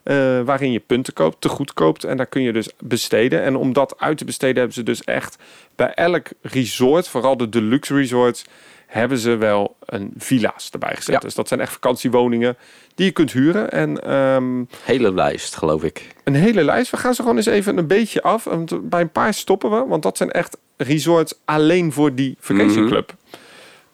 [0.08, 2.04] eh, waarin je punten koopt, te goed koopt.
[2.04, 3.42] En daar kun je dus besteden.
[3.44, 5.38] En om dat uit te besteden hebben ze dus echt
[5.76, 8.46] bij elk resort, vooral de deluxe resorts,
[8.88, 11.14] hebben ze wel een villa's erbij gezet.
[11.14, 11.20] Ja.
[11.20, 12.58] Dus dat zijn echt vakantiewoningen
[12.96, 13.72] die je kunt huren.
[13.72, 16.08] En ehm, Hele lijst, geloof ik.
[16.24, 16.92] een hele lijst.
[16.92, 18.48] We gaan ze gewoon eens even een beetje af.
[18.82, 22.88] Bij een paar stoppen we, want dat zijn echt resorts alleen voor die vacation Mhm.
[22.88, 23.14] club.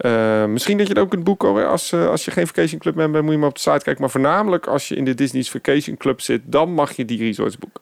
[0.04, 1.66] Eh, misschien dat je het ook kunt boeken hoor.
[1.66, 3.84] Als, eh, als je geen vacation club member bent, moet je maar op de site
[3.84, 4.02] kijken.
[4.02, 7.58] Maar voornamelijk als je in de Disney's Vacation Club zit, dan mag je die resorts
[7.58, 7.82] boeken.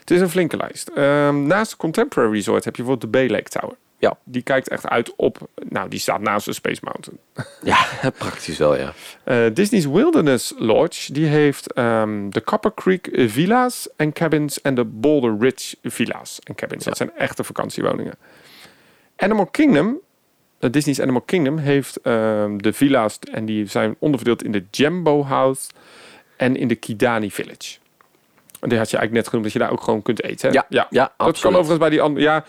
[0.00, 0.88] Het is een flinke lijst.
[0.88, 3.76] Ehm, naast de Contemporary Resort heb je bijvoorbeeld de Bay Lake Tower.
[3.98, 4.16] Ja.
[4.24, 7.18] Die kijkt echt uit op, nou die staat naast de Space Mountain.
[7.62, 7.86] Ja,
[8.18, 8.92] praktisch wel, ja.
[9.24, 14.84] Eh, Disney's Wilderness Lodge die heeft ehm, de Copper Creek Villa's en Cabins en de
[14.84, 16.84] Boulder Ridge Villa's en Cabins.
[16.84, 18.14] Dat zijn echte vakantiewoningen.
[19.16, 20.00] Animal Kingdom,
[20.58, 25.70] Disney's Animal Kingdom heeft ehm, de villa's en die zijn onderverdeeld in de Jambo House
[26.36, 27.78] en in de Kidani Village.
[28.60, 30.48] En die had je eigenlijk net genoemd dat je daar ook gewoon kunt eten.
[30.50, 30.60] Hè?
[30.68, 32.26] Ja, ja, dat kan overigens bij die andere.
[32.26, 32.44] Ja,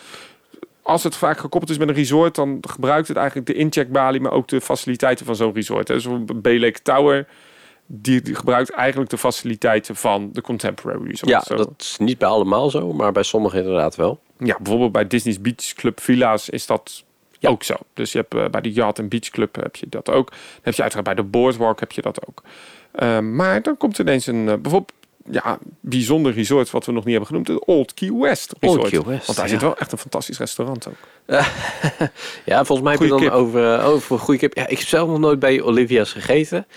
[0.82, 4.32] als het vaak gekoppeld is met een resort, dan gebruikt het eigenlijk de incheckbalie, maar
[4.32, 5.88] ook de faciliteiten van zo'n resort.
[5.88, 6.00] hè.
[6.00, 7.28] Zo'n Lake Tower,
[7.86, 11.32] die, die gebruikt eigenlijk de faciliteiten van de Contemporary Resort.
[11.32, 11.56] Ja, Zo.
[11.56, 14.20] dat is niet bij allemaal zo, maar bij sommigen inderdaad wel.
[14.38, 17.04] ja, bijvoorbeeld bij Disney's Beach Club Villa's is dat
[17.40, 17.50] Ja.
[17.50, 17.76] ook zo.
[17.94, 20.30] Dus je hebt eh, bij de Yacht en Beach Club heb je dat ook.
[20.30, 22.42] Dan heb je uiteraard bij de Boardwalk heb je dat ook.
[22.92, 24.92] Eh, maar dan komt ineens een eh, bijvoorbeeld
[25.32, 28.82] ja, bijzonder resort wat we nog niet hebben genoemd, de Old Key West Resort.
[28.82, 29.52] Old Key West, Want daar ja.
[29.54, 30.96] zit wel echt een fantastisch restaurant ook.
[32.46, 33.32] Ja, volgens mij heb je dan kip.
[33.32, 34.56] over, eh, over goede kip.
[34.56, 36.68] Ja, ik heb zelf nog nooit bij Olivia's gegeten.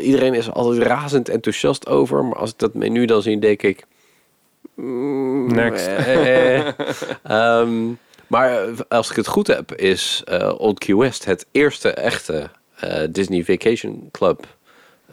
[0.00, 2.24] Iedereen is er altijd razend enthousiast over.
[2.24, 3.84] Maar als ik dat menu dan zie, denk ik...
[4.74, 5.86] mm, Next.
[5.86, 6.72] eh, eh.
[7.22, 7.72] Ehm,
[8.34, 12.50] maar eh, als ik het goed heb, is eh, Old Key West het eerste echte
[12.74, 14.46] eh, Disney Vacation Club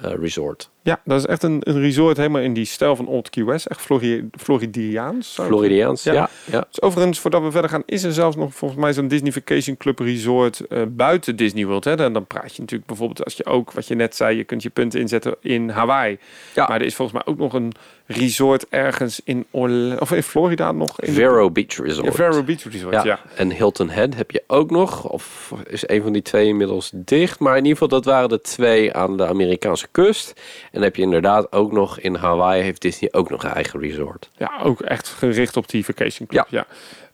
[0.01, 0.69] resort.
[0.81, 3.65] Ja, dat is echt een, een resort helemaal in die stijl van Old Key West.
[3.65, 5.33] Echt Flori Floridiaans.
[5.33, 6.13] Floridiaans, Ja.
[6.13, 6.29] ja.
[6.45, 6.65] ja.
[6.69, 9.77] Dus overigens, voordat we verder gaan, is er zelfs nog volgens mij zo'n Disney Vacation
[9.77, 11.83] Club resort buiten Disney World.
[11.83, 11.95] Hè?
[11.95, 14.63] Dan, dan praat je natuurlijk bijvoorbeeld als je ook, wat je net zei, je kunt
[14.63, 16.19] je punten inzetten in Hawaii.
[16.55, 16.67] Ja.
[16.67, 17.73] Maar er is volgens mij ook nog een
[18.11, 19.45] resort ergens in,
[19.99, 21.01] of in Florida nog.
[21.01, 22.05] In de- Vero Beach Resort.
[22.05, 23.03] Ja, Vero Beach Resort, ja.
[23.03, 23.19] Ja.
[23.35, 25.09] En Hilton Head heb je ook nog.
[25.09, 27.39] Of is een van die twee inmiddels dicht.
[27.39, 30.33] Maar in ieder geval, dat waren de twee aan de Amerikaanse kust.
[30.63, 33.79] En dan heb je inderdaad ook nog in Hawaii heeft Disney ook nog een eigen
[33.79, 34.29] resort.
[34.37, 36.45] Ja, ook echt gericht op die vacation club.
[36.49, 36.65] Ja.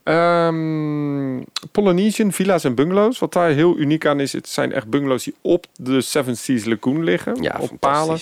[0.03, 1.41] Ehm,
[1.71, 3.19] Polynesian villa's en bungalows.
[3.19, 6.65] Wat daar heel uniek aan is, het zijn echt bungalows die op de Seven Seas
[6.65, 7.41] Lagoon liggen.
[7.41, 8.17] Ja, op palen.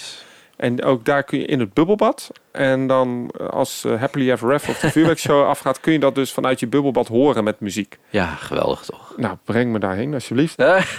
[0.55, 2.31] En ook daar kun je in het bubbelbad.
[2.51, 6.15] En dan eh, als eh, Happily Ever After of de vuurwerkshow afgaat, kun je dat
[6.15, 7.97] dus vanuit je bubbelbad horen met muziek.
[8.09, 9.13] Ja, geweldig toch?
[9.17, 10.57] Nou, breng me daarheen alsjeblieft.
[10.57, 10.83] Eh,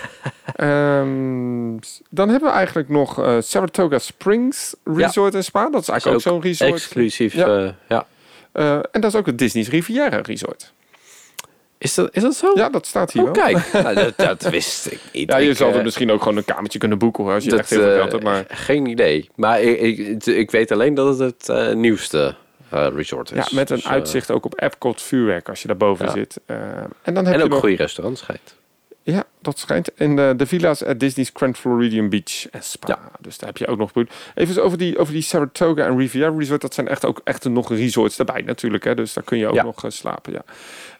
[0.56, 1.78] Ehm,
[2.10, 5.70] dan hebben we eigenlijk nog eh, Saratoga Springs Resort en Spa.
[5.70, 6.72] Dat is eigenlijk ook, zo'n resort.
[6.72, 7.34] Exclusief.
[7.34, 7.58] Ja.
[7.58, 7.74] Ja.
[7.88, 8.06] ja.
[8.90, 10.72] En dat is ook het Disney's Riviera Resort.
[11.78, 12.50] Is dat, is dat zo?
[12.54, 13.44] Ja, dat staat hier Oh, wel.
[13.44, 13.72] kijk.
[13.82, 15.30] Nou, dat, dat wist ik niet.
[15.30, 17.44] Ja, je Ik, zou er eh, misschien ook gewoon een kamertje kunnen boeken hoor, als
[17.44, 18.24] je dat, echt heel veel eh, geld hebt.
[18.24, 19.30] Maar Geen idee.
[19.34, 22.34] Maar ik, ik, ik weet alleen dat het het eh, nieuwste
[22.70, 23.36] eh, resort is.
[23.36, 26.12] ja, met een Dus, eh, uitzicht ook op Epcot vuurwerk als je daarboven Ja.
[26.12, 26.40] zit.
[26.46, 26.56] Eh,
[27.02, 27.58] en dan heb En je ook nog...
[27.60, 28.54] goede restaurants schijnt.
[29.06, 29.94] Ja, dat schijnt.
[29.94, 32.88] En de, de villa's at Disney's Grand Floridian Beach en Spa.
[32.88, 33.10] Ja.
[33.20, 33.90] Dus daar heb je ook nog...
[33.94, 36.60] Even eens over die, over die Saratoga en Riviera Resort.
[36.60, 38.84] Dat zijn echt ook echt nog resorts daarbij natuurlijk.
[38.84, 38.94] Hè?
[38.94, 39.62] Dus daar kun je ook Ja.
[39.62, 40.32] nog eh, slapen.
[40.32, 40.42] Ja.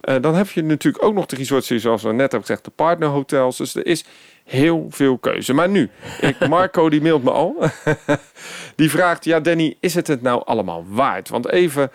[0.01, 2.71] Eh, dan heb je natuurlijk ook nog de resorts, zoals we net hebben gezegd, de
[2.71, 3.57] partnerhotels.
[3.57, 4.05] Dus er is
[4.45, 5.53] heel veel keuze.
[5.53, 5.91] Maar nu,
[6.21, 7.57] ik, Marco die mailt me al.
[8.77, 11.29] die vraagt, ja Danny, is het het nou allemaal waard?
[11.29, 11.91] Want even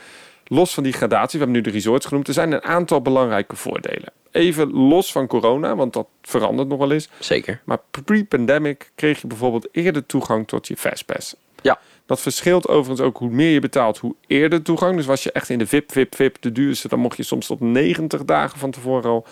[0.51, 2.27] los van die gradatie, we hebben nu de resorts genoemd.
[2.27, 4.13] Er zijn een aantal belangrijke voordelen.
[4.31, 7.09] Even los van corona, want dat verandert nog wel eens.
[7.19, 7.61] Zeker.
[7.63, 11.35] Maar pre-pandemic kreeg je bijvoorbeeld eerder toegang tot je Fastpass.
[11.61, 11.79] Ja.
[12.05, 14.95] Dat verschilt overigens ook hoe meer je betaalt, hoe eerder toegang.
[14.95, 17.47] Dus was je echt in de VIP, VIP, VIP, de duurste, dan mocht je soms
[17.47, 19.25] tot 90 dagen van tevoren al.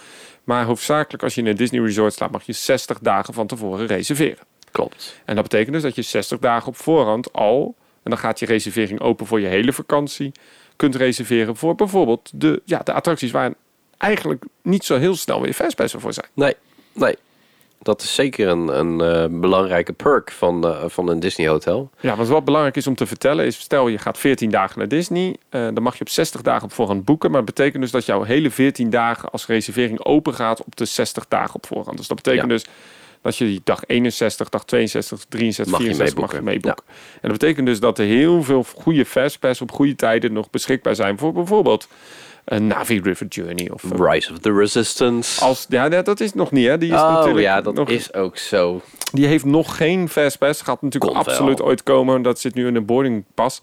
[0.43, 3.87] Maar hoofdzakelijk als je in een Disney Resort slaat, mag je 60 dagen van tevoren
[3.87, 4.43] reserveren.
[4.71, 5.15] Klopt.
[5.25, 8.45] En dat betekent dus dat je 60 dagen op voorhand al, en dan gaat je
[8.45, 10.31] reservering open voor je hele vakantie,
[10.79, 13.53] kunt reserveren voor bijvoorbeeld de, ja, de attracties waar
[13.97, 16.27] eigenlijk niet zo heel snel weer Fastpassen voor zijn.
[16.33, 16.53] Nee,
[16.93, 17.15] nee.
[17.81, 21.89] Dat is zeker een, een eh, belangrijke perk van, eh, van een Disney hotel.
[21.99, 24.87] Ja, want wat belangrijk is om te vertellen is, stel je gaat 14 dagen naar
[24.87, 27.31] Disney, eh, dan mag je op 60 dagen op voorhand boeken.
[27.31, 30.85] Maar dat betekent dus dat jouw hele 14 dagen als reservering open gaat op de
[30.85, 31.97] 60 dagen op voorhand.
[31.97, 32.53] Dus dat betekent Ja.
[32.55, 32.65] dus
[33.21, 36.83] dat je die dag 61, dag 62, 63, Mag je 64 mag je meeboeken.
[37.21, 40.95] En dat betekent dus dat er heel veel goede fastpass op goede tijden nog beschikbaar
[40.95, 41.87] zijn voor bijvoorbeeld
[42.45, 43.69] een Navi River Journey.
[43.69, 45.41] Of, eh, Rise of the Resistance.
[45.41, 46.77] als, ja, dat is nog niet hè.
[46.77, 48.81] Die is oh natuurlijk ja, dat nog, is ook zo.
[49.11, 50.61] die heeft nog geen fastpass.
[50.61, 51.35] Gaat natuurlijk Komt wel.
[51.35, 52.21] absoluut ooit komen.
[52.21, 53.61] Dat zit nu in een boardingpas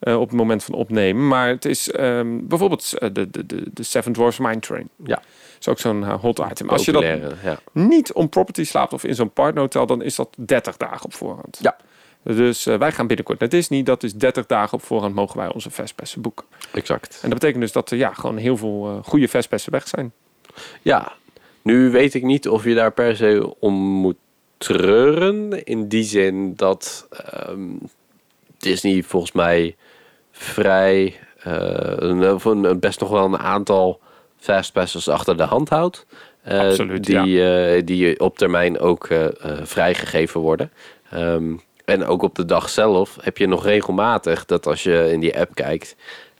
[0.00, 1.28] eh op het moment van opnemen.
[1.28, 4.88] Maar het is ehm, bijvoorbeeld eh, de, de, de, de Seven Dwarfs Mine Train.
[5.04, 5.22] Ja.
[5.60, 6.68] is ook zo'n eh, hot item.
[6.68, 7.58] Als je dat ja.
[7.72, 11.58] niet on property slaapt of in zo'n partnerhotel, dan is dat 30 dagen op voorhand.
[11.60, 11.76] Ja.
[12.22, 13.82] Dus wij gaan binnenkort naar Disney.
[13.82, 16.44] Dat is 30 dagen op voorhand mogen wij onze fastpassen boeken.
[16.72, 17.18] exact.
[17.22, 20.12] En dat betekent dus dat er ja, gewoon heel veel goede fastpassen weg zijn.
[20.82, 21.12] Ja,
[21.62, 24.16] nu weet ik niet of je daar per se om moet
[24.58, 25.64] treuren.
[25.64, 27.70] In die zin dat ehm,
[28.58, 29.76] Disney volgens mij
[30.38, 34.00] vrij eh, een, best nog wel een aantal
[34.36, 36.06] fastpassers achter de hand houdt.
[36.42, 39.08] Eh, Absoluut, die, eh, die op termijn ook
[39.62, 40.72] vrijgegeven worden.
[41.10, 45.20] Ehm, en ook op de dag zelf heb je nog regelmatig dat als je in
[45.20, 45.96] die app kijkt,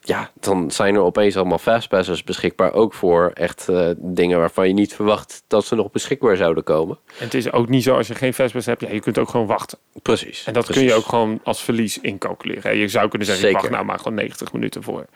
[0.09, 2.73] ja, dan zijn er opeens allemaal fastpassers beschikbaar.
[2.73, 6.99] Ook voor echt eh, dingen waarvan je niet verwacht dat ze nog beschikbaar zouden komen.
[7.19, 9.29] En het is ook niet zo als je geen fastpass hebt, ja, je kunt ook
[9.29, 9.79] gewoon wachten.
[10.03, 10.45] Precies.
[10.45, 12.77] En dat kun je ook gewoon als verlies incalculeren.
[12.77, 15.07] Je zou kunnen zeggen, ik wacht nou maar gewoon 90 minuten voor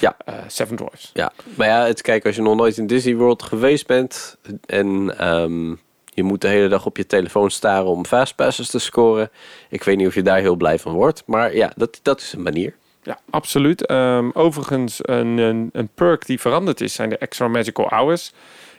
[0.00, 0.16] Ja.
[0.24, 1.10] eh, Seven Dwarfs.
[1.14, 4.36] Ja, maar ja, het, kijk, als je nog nooit in Disney World geweest bent
[4.66, 5.68] en ehm,
[6.14, 9.30] je moet de hele dag op je telefoon staren om fastpasses te scoren.
[9.68, 12.32] Ik weet niet of je daar heel blij van wordt, maar ja, dat, dat is
[12.32, 12.74] een manier.
[13.02, 13.86] Ja, absoluut.
[13.86, 18.32] Ehm, overigens, een, een, een perk die veranderd is, zijn de extra magical hours.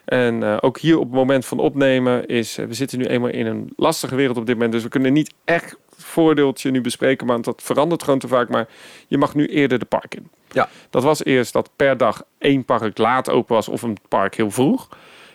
[0.06, 3.30] En eh, ook hier op het moment van opnemen is, eh, we zitten nu eenmaal
[3.30, 7.28] in een lastige wereld op dit moment, dus we kunnen niet echt voordeeltje nu bespreken,
[7.28, 8.50] want dat verandert gewoon te vaak.
[8.50, 8.68] Maar
[9.08, 10.30] je mag nu eerder de park in.
[10.52, 10.70] Ja.
[10.90, 14.52] Dat was eerst dat per dag één park laat open was of een park heel
[14.52, 14.88] vroeg.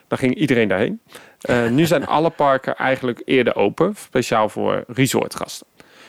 [0.08, 1.00] Dan ging iedereen daarheen.
[1.40, 5.66] Eh, nu zijn alle parken eigenlijk eerder open, speciaal voor resortgasten.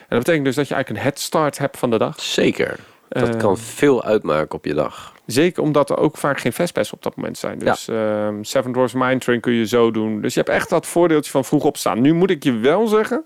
[0.10, 2.22] En dat betekent dus dat je eigenlijk een head start hebt van de dag.
[2.22, 2.80] Zeker.
[3.10, 5.14] Dat Eh, kan veel uitmaken op je dag.
[5.26, 7.60] Zeker omdat er ook vaak geen fastpass op dat moment zijn.
[7.60, 10.22] Dus ehm, Seven Dwarfs Mine Train kun je zo doen.
[10.22, 12.02] Dus je hebt echt dat voordeeltje van vroeg opstaan.
[12.02, 13.24] Nu moet ik je wel zeggen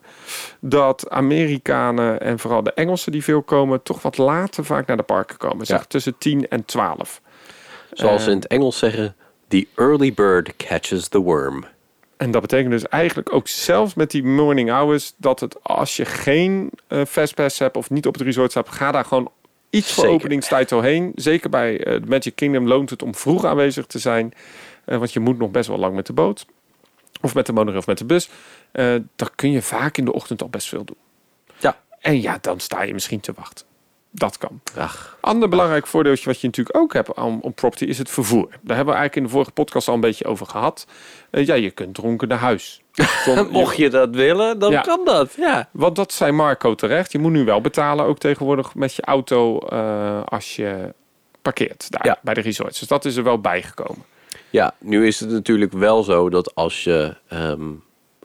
[0.59, 3.83] dat Amerikanen en vooral de Engelsen die veel komen...
[3.83, 5.65] toch wat later vaak naar de parken komen.
[5.65, 5.85] Zeg Ja.
[5.87, 7.21] tussen 10 en 12.
[7.91, 9.15] Zoals ze Eh, in het Engels zeggen,
[9.47, 11.65] the early bird catches the worm.
[12.23, 15.13] En dat betekent dus eigenlijk ook zelfs met die morning hours...
[15.17, 18.69] dat het als je geen eh, fastpass hebt of niet op het resort staat...
[18.69, 19.31] ga daar gewoon
[19.69, 21.11] iets voor openingstijd doorheen.
[21.15, 24.33] Zeker bij de Magic Kingdom loont het om vroeg aanwezig te zijn.
[24.85, 26.45] Eh, want je moet nog best wel lang met de boot.
[27.21, 28.29] Of met de monorail of met de bus.
[29.15, 30.97] Dan kun je vaak in de ochtend al best veel doen.
[31.57, 31.77] Ja.
[31.99, 33.65] En ja, dan sta je misschien te wachten.
[34.15, 34.61] Dat kan.
[34.77, 38.47] Ach, Ander belangrijk voordeeltje wat je natuurlijk ook hebt om, om property is het vervoer.
[38.49, 40.85] Daar hebben we eigenlijk in de vorige podcast al een beetje over gehad.
[41.29, 42.81] Eh, ja, je kunt dronken naar huis.
[43.25, 44.81] Zonder- mocht je dat willen, dan Ja.
[44.81, 45.33] kan dat.
[45.37, 45.69] Ja.
[45.71, 47.11] Want dat zei Marco terecht.
[47.11, 50.93] Je moet nu wel betalen, ook tegenwoordig met je auto, eh, als je
[51.41, 52.17] parkeert daar Ja.
[52.21, 52.79] bij de resorts.
[52.79, 54.03] Dus dat is er wel bijgekomen.
[54.49, 57.69] Ja, nu is het natuurlijk wel zo dat als je ehm,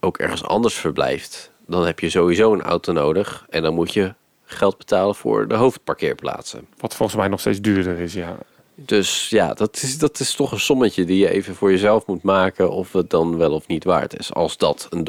[0.00, 3.46] ook ergens anders verblijft, dan heb je sowieso een auto nodig.
[3.50, 4.14] En dan moet je
[4.50, 6.66] geld betalen voor de hoofdparkeerplaatsen.
[6.78, 8.38] Wat volgens mij nog steeds duurder is, ja.
[8.74, 12.22] Dus ja, dat is, dat is toch een sommetje die je even voor jezelf moet
[12.22, 14.34] maken of het dan wel of niet waard is.
[14.34, 15.04] Als dat een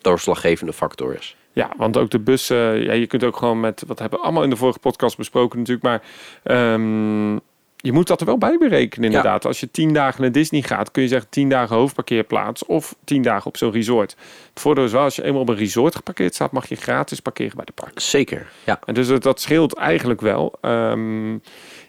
[0.00, 1.36] doorslaggevende factor is.
[1.52, 4.42] Ja, want ook de bussen, ja, je kunt ook gewoon met, wat hebben we allemaal
[4.42, 6.02] in de vorige podcast besproken natuurlijk, maar
[6.42, 7.36] ehm,
[7.82, 9.46] je moet dat er wel bij berekenen inderdaad.
[9.46, 13.22] Als je tien dagen naar Disney gaat, kun je zeggen tien dagen hoofdparkeerplaats of tien
[13.22, 14.16] dagen op zo'n resort.
[14.50, 17.20] Het voordeel is wel, als je eenmaal op een resort geparkeerd staat, mag je gratis
[17.20, 18.00] parkeren bij de park.
[18.00, 18.80] Zeker, ja.
[18.84, 20.54] En dus dat, dat scheelt eigenlijk wel.
[20.60, 21.32] Ehm,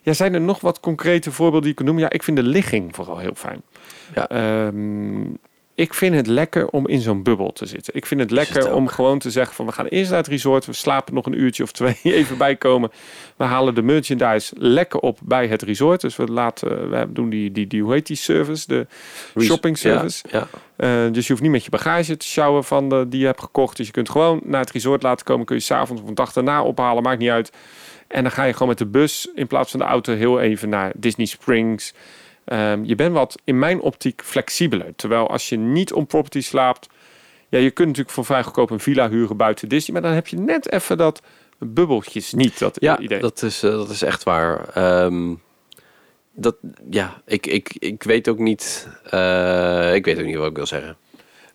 [0.02, 2.04] ja, zijn er nog wat concrete voorbeelden die je kunt noemen?
[2.04, 3.62] Ja, ik vind de ligging vooral heel fijn.
[4.16, 4.28] Ja.
[4.28, 5.22] Ehm,
[5.76, 7.95] ik vind het lekker om in zo'n bubbel te zitten.
[7.95, 10.28] Ik vind het het lekker om gewoon te zeggen van we gaan eerst naar het
[10.28, 12.91] resort, we slapen nog een uurtje of twee, even bijkomen.
[13.38, 16.01] We halen de merchandise lekker op bij het resort.
[16.01, 18.88] Dus we laten, we doen die, die, die hoe heet die service, de
[19.39, 20.26] shopping service.
[20.30, 20.47] Ja,
[20.78, 21.05] ja.
[21.05, 23.41] Eh, dus je hoeft niet met je bagage te sjouwen van de, die je hebt
[23.41, 23.78] gekocht.
[23.78, 25.45] Dus je kunt gewoon naar het resort laten komen.
[25.45, 27.51] Kun je s'avonds of een dag daarna ophalen, maakt niet uit.
[28.07, 30.69] En dan ga je gewoon met de bus in plaats van de auto heel even
[30.69, 31.93] naar Disney Springs.
[32.46, 34.96] Ehm, je bent wat in mijn optiek flexibeler.
[34.96, 36.88] Terwijl als je niet on property slaapt,
[37.50, 40.28] ja, je kunt natuurlijk voor vrij goedkoop een villa huren buiten Disney, maar dan heb
[40.28, 41.22] je net even dat
[41.60, 42.60] bubbeltjes niet.
[42.60, 43.20] Dat Ja, idee.
[43.20, 44.70] dat is, eh, dat is echt waar.
[44.70, 45.34] Ehm,
[46.36, 46.56] dat,
[46.89, 48.88] ja, ik, ik, ik weet ook niet.
[49.10, 50.98] eh, ik weet ook niet wat ik wil zeggen.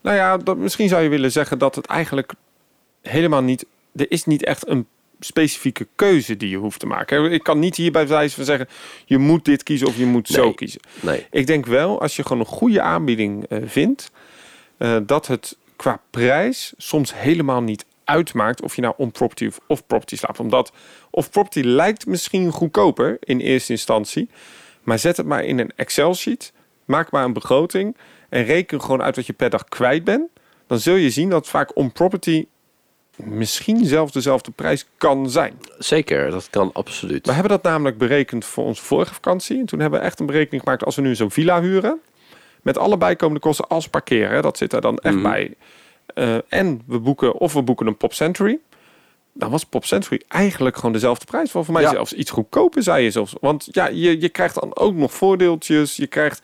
[0.01, 2.33] Nou ja, dat, misschien zou je willen zeggen dat het eigenlijk
[3.03, 3.67] helemaal niet.
[3.97, 4.87] Er is niet echt een
[5.21, 7.33] specifieke keuze die je hoeft te maken.
[7.33, 8.69] Ik kan niet hier bij wijze van zeggen:
[9.05, 10.81] je moet dit kiezen of je moet zo kiezen.
[11.01, 14.11] Nee, Ik denk wel, als je gewoon een goede aanbieding eh, vindt,
[14.77, 20.17] eh, dat het qua prijs soms helemaal niet uitmaakt of je nou on-property of off-property
[20.17, 20.41] slaapt.
[20.41, 20.73] Omdat
[21.11, 24.31] off-property lijkt misschien goedkoper in eerste instantie,
[24.83, 26.53] maar zet het maar in een Excel-sheet,
[26.85, 27.97] maak maar een begroting
[28.29, 30.31] en reken gewoon uit wat je per dag kwijt bent.
[30.67, 32.47] Dan zul je zien dat vaak on-property
[33.25, 35.59] misschien zelfs dezelfde prijs kan zijn.
[35.79, 36.31] zeker.
[36.31, 37.27] Dat kan absoluut.
[37.27, 39.59] We hebben dat namelijk berekend voor onze vorige vakantie.
[39.59, 42.01] En toen hebben we echt een berekening gemaakt als we nu zo'n villa huren.
[42.63, 44.43] Met alle bijkomende kosten als parkeren.
[44.43, 45.23] Dat zit er dan echt Mhm.
[45.23, 45.55] bij.
[46.15, 48.59] Eh, en we boeken, of we boeken een Pop Century.
[49.33, 51.51] Dan was Pop Century eigenlijk gewoon dezelfde prijs.
[51.51, 51.91] Voor, mij Ja.
[51.91, 53.35] zelfs iets goedkoper, zei je zelfs.
[53.41, 55.97] Want ja, je, je krijgt dan ook nog voordeeltjes.
[55.97, 56.43] Je krijgt...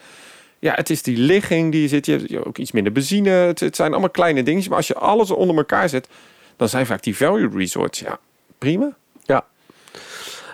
[0.58, 2.06] Ja, het is die ligging die je zit.
[2.06, 3.30] Je hebt je hebt ook iets minder benzine.
[3.30, 4.68] Het, het zijn allemaal kleine dingetjes.
[4.68, 6.08] Maar als je alles onder elkaar zet...
[6.64, 8.18] dan zijn vaak die value resorts, ja,
[8.58, 8.96] prima.
[9.22, 9.46] Ja.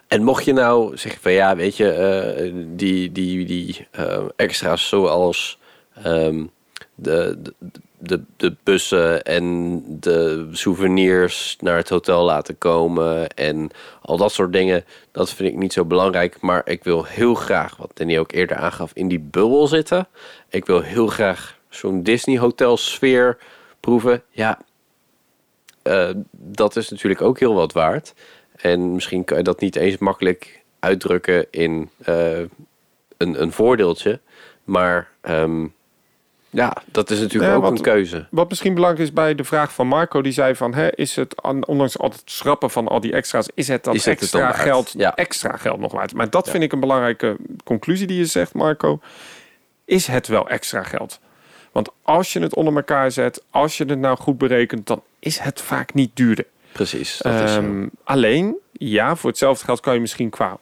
[0.07, 4.89] En mocht je nou zeggen van ja, weet je, eh, die, die, die eh, extra's
[4.89, 5.59] zoals
[5.95, 6.45] ehm,
[6.95, 7.39] de,
[7.99, 13.71] de, de, bussen en de souvenirs naar het hotel laten komen en
[14.03, 16.41] al dat soort dingen, dat vind ik niet zo belangrijk.
[16.41, 20.09] Maar ik wil heel graag, wat Danny ook eerder aangaf, in die bubbel zitten.
[20.49, 23.39] Ik wil heel graag zo'n Disney hotel sfeer
[23.81, 24.23] proeven.
[24.31, 24.59] Ja,
[25.83, 28.15] eh, dat is natuurlijk ook heel wat waard.
[28.57, 32.39] En misschien kan je dat niet eens makkelijk uitdrukken in eh,
[33.17, 34.21] een, een voordeeltje.
[34.65, 35.67] Maar ehm,
[36.51, 38.27] ja, dat is natuurlijk Ja, ook wat- een keuze.
[38.31, 41.43] Wat misschien belangrijk is bij de vraag van Marco, die zei van, hè, is het,
[41.43, 44.23] aan- ondanks al het schrappen van al die extra's, is het dan Is het het
[44.23, 45.15] extra dan geld, Ja.
[45.15, 46.15] extra geld nog waard?
[46.15, 46.51] Maar dat Ja.
[46.51, 49.01] vind ik een belangrijke conclusie die je zegt, Marco.
[49.85, 51.21] Is het wel extra geld?
[51.73, 55.39] Want als je het onder elkaar zet, als je het nou goed berekent, dan is
[55.39, 56.47] het vaak niet duurder.
[56.73, 57.19] Precies.
[57.19, 60.59] Dat is, Ehm, alleen, ja, voor hetzelfde geld kan je misschien qua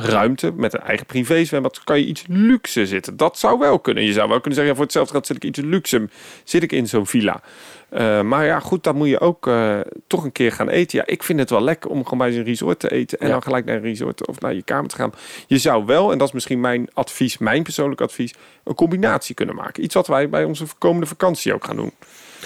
[0.00, 3.16] ruimte met een eigen privézwembad kan je iets luxe zitten.
[3.16, 4.04] Dat zou wel kunnen.
[4.04, 6.08] Je zou wel kunnen zeggen, ja, voor hetzelfde geld zit ik iets luxe,
[6.44, 7.40] zit ik in zo'n villa.
[7.88, 10.98] Eh, maar ja, goed, dan moet je ook eh, toch een keer gaan eten.
[10.98, 13.32] Ja, ik vind het wel lekker om gewoon bij zo'n resort te eten en Ja.
[13.32, 15.12] dan gelijk naar een resort of naar je kamer te gaan.
[15.46, 18.34] Je zou wel, en dat is misschien mijn advies, mijn persoonlijk advies,
[18.64, 19.84] een combinatie kunnen maken.
[19.84, 21.92] Iets wat wij bij onze komende vakantie ook gaan doen.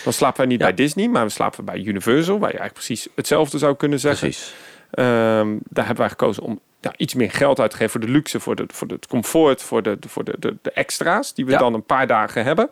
[0.04, 0.66] Dan slapen wij niet Ja.
[0.66, 4.28] bij Disney, maar we slapen bij Universal, waar je eigenlijk precies hetzelfde zou kunnen zeggen.
[4.28, 4.54] Precies.
[4.90, 8.12] Ehm, daar hebben wij gekozen om ja, iets meer geld uit te geven voor de
[8.12, 11.50] luxe, voor, de, voor het comfort, voor, de, voor de, de, de extra's die we
[11.50, 11.58] Ja.
[11.58, 12.68] dan een paar dagen hebben.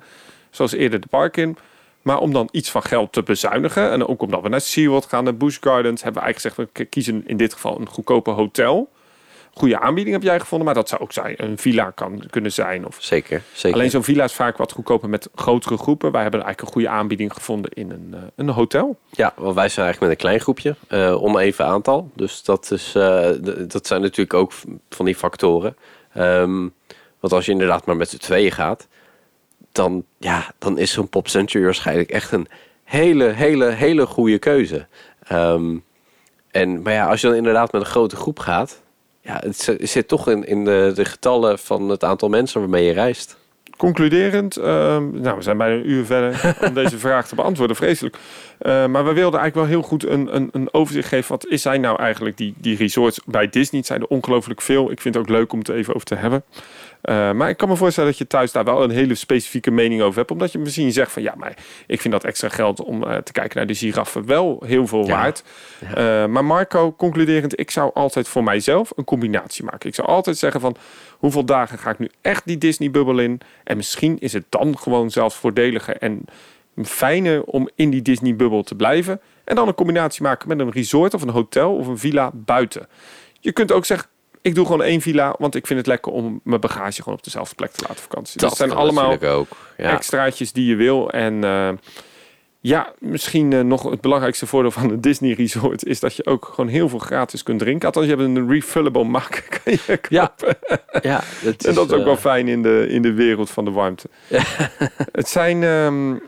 [0.51, 1.57] Zoals eerder de park in.
[2.03, 3.91] Maar om dan iets van geld te bezuinigen.
[3.91, 6.03] En ook omdat we naar SeaWorld gaan, naar Busch Gardens.
[6.03, 8.91] Hebben we eigenlijk gezegd, we kiezen in dit geval een goedkope hotel.
[9.55, 10.67] Goede aanbieding heb jij gevonden.
[10.67, 12.87] Maar dat zou ook zijn, een villa kan kunnen zijn.
[12.87, 13.43] Of Zeker.
[13.53, 13.79] Zeker.
[13.79, 16.13] Alleen zo'n villa is vaak wat goedkoper met grotere groepen.
[16.13, 18.99] Wij hebben eigenlijk een goede aanbieding gevonden in een, eh, een hotel.
[19.11, 22.11] Ja, want wij zijn eigenlijk met een klein groepje, eh oneven aantal.
[22.15, 23.31] Dus dat, is, eh,
[23.69, 24.53] dat zijn natuurlijk ook
[24.91, 25.77] van die factoren.
[26.13, 26.69] Ehm,
[27.21, 28.89] want als je inderdaad maar met z'n tweeën gaat,
[29.73, 32.49] dan, ja, dan is zo'n Pop Century waarschijnlijk echt een
[32.85, 34.87] hele, hele, hele goede keuze.
[35.23, 35.77] Ehm,
[36.51, 38.83] en, maar ja, als je dan inderdaad met een grote groep gaat,
[39.25, 42.85] ja, het zi- zit toch in, in de, de getallen van het aantal mensen waarmee
[42.85, 43.37] je reist.
[43.77, 48.17] concluderend, ehm, nou, we zijn bijna een uur verder om deze vraag te beantwoorden, vreselijk.
[48.17, 51.31] Uh, maar we wilden eigenlijk wel heel goed een, een, een, overzicht geven.
[51.31, 53.81] Wat is zijn nou eigenlijk die, die resorts bij Disney?
[53.81, 54.91] Het zijn er ongelooflijk veel.
[54.91, 56.45] Ik vind het ook leuk om het even over te hebben.
[57.05, 60.03] Uh, maar ik kan me voorstellen dat je thuis daar wel een hele specifieke mening
[60.03, 60.31] over hebt.
[60.31, 63.33] Omdat je misschien zegt van ja, maar ik vind dat extra geld om uh, te
[63.33, 65.17] kijken naar de giraffen wel heel veel ja.
[65.17, 65.45] waard.
[65.95, 66.27] Ja.
[66.27, 69.89] maar Marco, concluderend, ik zou altijd voor mijzelf een combinatie maken.
[69.89, 70.77] Ik zou altijd zeggen van
[71.11, 73.41] hoeveel dagen ga ik nu echt die Disney-bubbel in?
[73.65, 76.25] En misschien is het dan gewoon zelfs voordeliger en
[76.83, 79.21] fijner om in die Disney-bubbel te blijven.
[79.45, 82.89] En dan een combinatie maken met een resort of een hotel of een villa buiten.
[83.41, 84.09] Je kunt ook zeggen,
[84.45, 87.25] ik doe gewoon één villa, want ik vind het lekker om mijn bagage gewoon op
[87.25, 88.41] dezelfde plek te laten vakantie.
[88.41, 89.49] Dat, dat zijn allemaal ook.
[89.77, 89.91] Ja.
[89.91, 91.11] extraatjes die je wil.
[91.11, 91.69] En uh,
[92.61, 96.45] ja, misschien uh, nog het belangrijkste voordeel van een Disney Resort is dat je ook
[96.45, 97.87] gewoon heel veel gratis kunt drinken.
[97.87, 99.99] Althans, je hebt een refillable mak kan je.
[100.09, 100.35] Ja,
[101.03, 103.51] ja dat is, en dat is ook uh, wel fijn in de, in de wereld
[103.51, 104.09] van de warmte.
[105.13, 105.63] het zijn...
[105.63, 106.23] Um,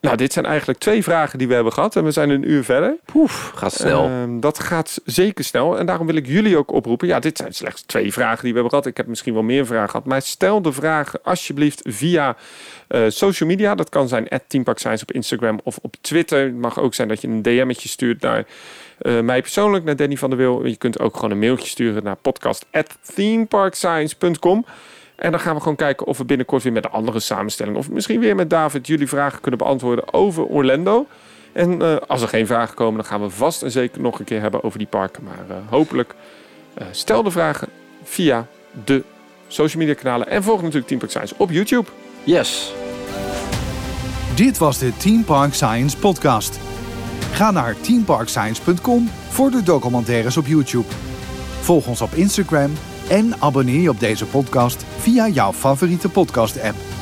[0.00, 1.96] nou, dit zijn eigenlijk twee vragen die we hebben gehad.
[1.96, 2.96] En we zijn een uur verder.
[3.04, 4.08] Poef, gaat snel.
[4.08, 5.78] Uh, dat gaat zeker snel.
[5.78, 7.08] En daarom wil ik jullie ook oproepen.
[7.08, 8.86] Ja, dit zijn slechts twee vragen die we hebben gehad.
[8.86, 10.06] Ik heb misschien wel meer vragen gehad.
[10.06, 12.36] Maar stel de vragen alsjeblieft via
[12.88, 13.74] uh, social media.
[13.74, 16.44] Dat kan zijn @teamparkscience op Instagram of op Twitter.
[16.44, 18.44] Het mag ook zijn dat je een DM'tje stuurt naar
[19.02, 20.66] uh, mij persoonlijk, naar Danny van der Wil.
[20.66, 24.64] Je kunt ook gewoon een mailtje sturen naar podcast@themeparkscience.com.
[25.20, 27.76] En dan gaan we gewoon kijken of we binnenkort weer met een andere samenstelling...
[27.76, 31.06] of misschien weer met David jullie vragen kunnen beantwoorden over Orlando.
[31.52, 34.24] En uh, als er geen vragen komen, dan gaan we vast en zeker nog een
[34.24, 35.22] keer hebben over die parken.
[35.24, 36.14] Maar uh, hopelijk
[36.78, 37.68] uh, stel de vragen
[38.02, 38.46] via
[38.84, 39.04] de
[39.48, 40.28] social media kanalen.
[40.28, 41.88] En volg natuurlijk Team Park Science op YouTube.
[42.24, 42.72] Yes.
[44.34, 46.60] Dit was de Team Park Science podcast.
[47.32, 50.86] Ga naar teamparkscience.com voor de documentaires op YouTube.
[51.60, 52.72] Volg ons op Instagram
[53.10, 56.99] en abonneer je op deze podcast via jouw favoriete podcast-app.